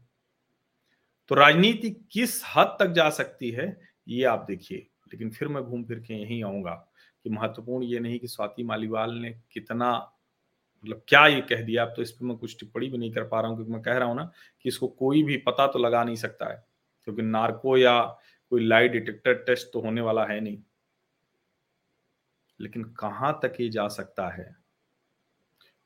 तो 1.30 1.34
राजनीति 1.34 1.90
किस 2.12 2.42
हद 2.56 2.76
तक 2.80 2.86
जा 2.86 3.08
सकती 3.10 3.50
है, 3.50 3.80
ये 4.08 4.24
आप 4.24 4.44
देखिए। 4.48 4.78
लेकिन 5.12 5.30
फिर 5.30 5.48
मैं 5.48 5.62
घूम 5.62 5.84
फिर 5.84 5.98
के 5.98 6.14
यही 6.14 6.42
आऊँगा 6.42 6.74
कि 7.24 7.30
महत्वपूर्ण 7.30 7.84
ये 7.84 8.00
नहीं 8.00 8.18
कि 8.18 8.28
स्वाति 8.28 8.62
मालीवाल 8.62 9.14
ने 9.14 9.30
कितना 9.52 9.92
मतलब 10.84 11.02
क्या 11.08 11.26
ये 11.26 11.40
कह 11.40 11.62
दिया? 11.62 11.84
अब 11.84 11.92
तो 11.96 12.02
इस 12.02 12.10
पर 12.10 12.24
मैं 12.26 12.36
कुछ 12.36 12.58
टिप्पणी 12.60 12.88
भी 12.88 12.98
नहीं 12.98 13.12
कर 13.12 13.24
पा 13.24 13.40
रहा 13.40 13.48
हूँ, 13.48 13.56
क्योंकि 13.56 13.72
मैं 13.72 13.80
कह 13.82 13.96
रहा 13.98 14.08
हूँ 14.08 14.16
ना 14.16 14.24
कि 14.60 14.68
इसको 14.68 14.88
कोई 14.88 15.22
भी 15.22 15.36
पता 15.38 15.66
तो 15.66 15.78
लगा 15.78 16.02
नहीं 16.04 16.16
सकता 16.16 16.50
है, 16.52 16.64
क्योंकि 17.04 17.22
नार्को 17.22 17.76
या 17.76 18.00
कोई 18.52 18.64
लाई 18.64 18.88
डिटेक्टर 18.88 19.34
टेस्ट 19.46 19.72
तो 19.72 19.80
होने 19.80 20.00
वाला 20.00 20.24
है 20.24 20.40
नहीं। 20.40 20.58
लेकिन 22.60 22.84
कहाँ 22.94 23.38
तक 23.42 23.60
ये 23.60 23.68
जा 23.68 23.86
सकता 23.88 24.28
है? 24.28 24.54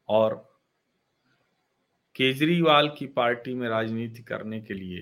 और 0.09 0.35
केजरीवाल 2.17 2.89
की 2.89 3.07
पार्टी 3.07 3.55
में 3.55 3.69
राजनीति 3.69 4.23
करने 4.23 4.61
के 4.61 4.75
लिए 4.75 5.01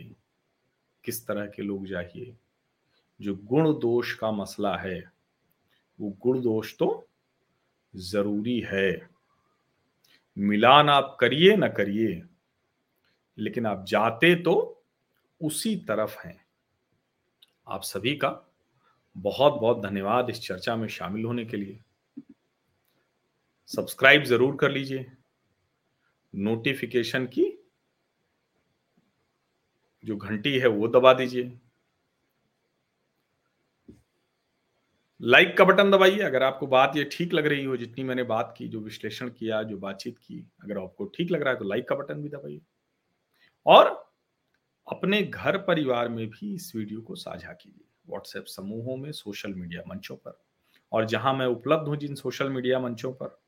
किस 1.04 1.26
तरह 1.26 1.46
के 1.46 1.62
लोग 1.62 1.88
चाहिए? 1.88 2.36
जो 3.20 3.34
गुण 3.44 3.72
दोष 3.72 4.12
का 4.14 4.30
मसला 4.32 4.76
है, 4.76 5.02
वो 5.98 6.16
गुण 6.22 6.40
दोष 6.40 6.76
तो 6.78 7.08
ज़रूरी 7.94 8.58
है। 8.60 9.15
मिलान 10.36 10.88
आप 10.88 11.16
करिए 11.20 11.56
ना 11.56 11.68
करिए, 11.68 12.22
लेकिन 13.38 13.66
आप 13.66 13.84
जाते 13.88 14.34
तो 14.34 14.54
उसी 15.40 15.74
तरफ़ 15.88 16.16
हैं। 16.18 16.40
आप 17.68 17.82
सभी 17.82 18.14
का 18.16 18.30
बहुत 19.16 19.60
बहुत 19.60 19.82
धन्यवाद 19.82 20.30
इस 20.30 20.40
चर्चा 20.40 20.76
में 20.76 20.88
शामिल 20.88 21.24
होने 21.24 21.44
के 21.44 21.56
लिए। 21.56 21.78
सब्सक्राइब 23.70 24.24
ज़रूर 24.24 24.56
कर 24.56 24.70
लीजिए। 24.70 25.06
नोटिफिकेशन 26.34 27.26
की 27.28 27.44
जो 30.04 30.16
घंटी 30.16 30.58
है 30.58 30.66
वो 30.66 30.88
दबा 30.88 31.12
दीजिए। 31.12 31.58
लाइक 35.20 35.56
का 35.58 35.64
बटन 35.64 35.90
दबाइए। 35.90 36.18
अगर 36.18 36.42
आपको 36.42 36.66
बात 36.66 36.96
ये 36.96 37.04
ठीक 37.12 37.32
लग 37.32 37.46
रही 37.46 37.64
हो, 37.64 37.76
जितनी 37.76 38.04
मैंने 38.04 38.22
बात 38.22 38.54
की, 38.58 38.66
जो 38.68 38.80
विश्लेषण 38.80 39.28
किया, 39.28 39.62
जो 39.62 39.76
बातचीत 39.78 40.18
की, 40.18 40.38
अगर 40.64 40.78
आपको 40.78 41.04
ठीक 41.06 41.30
लग 41.30 41.42
रहा 41.42 41.52
है 41.52 41.58
तो 41.58 41.64
लाइक 41.64 41.88
का 41.88 41.94
बटन 41.94 42.22
भी 42.22 42.28
दबाइए। 42.28 42.60
और 43.66 43.86
अपने 44.86 45.22
घर 45.22 45.56
परिवार 45.58 46.08
में 46.08 46.26
भी 46.28 46.54
इस 46.54 46.72
वीडियो 46.76 47.00
को 47.00 47.14
साझा 47.14 47.52
कीजिए। 47.52 47.84
व्हाट्सएप 48.08 48.44
समूहों 48.46 48.96
में 48.96 49.10
सोशल 49.12 49.54
मीडिया 49.54 49.82
मंचों 49.88 50.16
पर। 50.16 50.38
और 50.92 51.04
जहाँ 51.04 51.32
मैं 51.34 51.46
उपलब्ध 51.46 51.88
हूँ 51.88 51.96
जिन 51.96 52.14
सोशल 52.14 52.50
मीडिया 52.50 52.78
मंचों 52.80 53.12
पर 53.12 53.38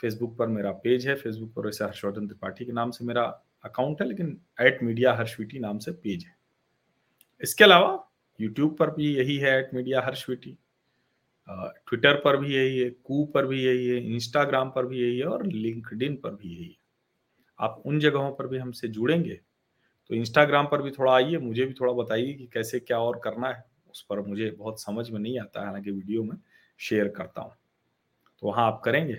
फेसबुक 0.00 0.36
पर 0.38 0.48
मेरा 0.48 0.70
पेज 0.84 1.08
है। 1.08 1.14
फेसबुक 1.14 1.52
पर 1.54 1.66
वैसे 1.66 1.84
हर्षवर्धन 1.84 2.26
त्रिपाठी 2.26 2.64
के 2.64 2.72
नाम 2.72 2.90
से 2.90 3.04
मेरा 3.04 3.22
अकाउंट 3.64 4.02
है, 4.02 4.08
लेकिन 4.08 4.40
एट 4.60 4.82
मीडिया 4.82 5.14
हर्षवीटी 5.14 5.58
नाम 5.58 5.78
से 5.78 5.92
पेज 5.92 6.24
है। 6.24 6.36
इसके 7.40 7.64
अलावा 7.64 8.08
यूट्यूब 8.38 8.76
पर 8.76 8.90
भी 8.90 9.14
यही 9.16 9.36
है 9.36 9.58
एट 9.58 9.74
मीडिया 9.74 10.02
हर्षवीटी। 10.02 10.56
ट्विटर 11.50 12.20
पर 12.20 12.36
भी 12.36 12.54
यही 12.54 12.78
है, 12.78 12.88
कू 12.90 13.24
पर 13.34 13.46
भी 13.46 13.62
यही 13.64 13.86
है, 13.86 13.96
इंस्टाग्राम 14.06 14.70
पर 14.70 14.86
भी 14.86 15.00
यही 15.00 15.18
है 15.18 15.26
और 15.26 15.46
लिंकडिन 15.46 16.16
पर 16.16 16.34
भी 16.34 16.48
यही 16.48 16.64
है। 16.64 16.76
आप 17.58 17.82
उन 17.86 17.98
जगहों 18.00 18.30
पर 18.32 18.46
भी 18.46 18.58
हमसे 18.58 18.88
जुड़ेंगे 18.88 19.40
तो 20.10 20.14
इंस्टाग्राम 20.14 20.66
पर 20.66 20.82
भी 20.82 20.90
थोड़ा 20.90 21.12
आइए, 21.14 21.38
मुझे 21.38 21.64
भी 21.64 21.74
थोड़ा 21.74 21.92
बताइए 21.94 22.32
कि 22.34 22.46
कैसे 22.52 22.80
क्या 22.80 22.98
और 22.98 23.20
करना 23.24 23.48
है, 23.48 23.64
उस 23.90 24.04
पर 24.10 24.20
मुझे 24.20 24.50
बहुत 24.50 24.80
समझ 24.80 25.08
में 25.10 25.18
नहीं 25.20 25.38
आता 25.40 25.60
है 25.60 25.66
हालाँकि 25.66 25.90
वीडियो 25.90 26.22
में 26.22 26.36
शेयर 26.80 27.08
करता 27.08 27.42
हूँ। 27.42 27.52
तो 28.42 28.46
वहाँ 28.46 28.66
आप 28.66 28.80
करेंगे 28.84 29.14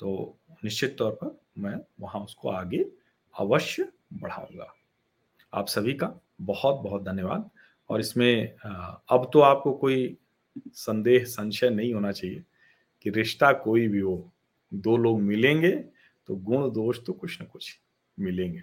तो 0.00 0.38
निश्चित 0.64 0.96
तौर 0.98 1.12
पर 1.14 1.38
मैं 1.58 1.74
वहाँ 2.00 2.20
उसको 2.22 2.48
आगे 2.50 2.84
अवश्य 3.34 3.88
बढ़ाऊँगा। 4.14 4.72
आप 5.52 5.66
सभी 5.68 5.94
का 5.94 6.12
बहुत 6.42 6.80
बहुत 6.82 7.02
धन्यवाद। 7.04 7.50
और 7.90 8.00
इसमें 8.00 8.54
अब 8.56 9.30
तो 9.32 9.40
आपको 9.40 9.72
कोई 9.74 10.16
संदेह, 10.72 11.24
संशय 11.24 11.70
नहीं 11.70 11.94
होना 11.94 12.12
चाहिए 12.12 12.44
कि 13.02 13.10
रिश्ता 13.10 13.52
कोई 13.52 13.88
भी 13.88 13.98
हो। 13.98 14.32
दो 14.74 14.96
लोग 14.96 15.20
मिलेंगे 15.20 15.70
तो 16.26 16.36
गुण, 16.36 16.70
दोष 16.70 16.98
तो 17.06 17.12
कुछ 17.12 17.40
ना 17.40 17.46
कुछ 17.46 17.78
मिलेंगे। 18.20 18.62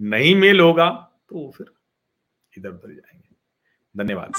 नहीं 0.00 0.34
मेल 0.36 0.60
होगा 0.60 0.90
तो 1.28 1.36
वो 1.36 1.50
फिर 1.50 1.66
इधर 2.58 2.68
उधर 2.68 2.94
जाएँगे। 2.94 3.36
धन्यवाद। 3.96 4.32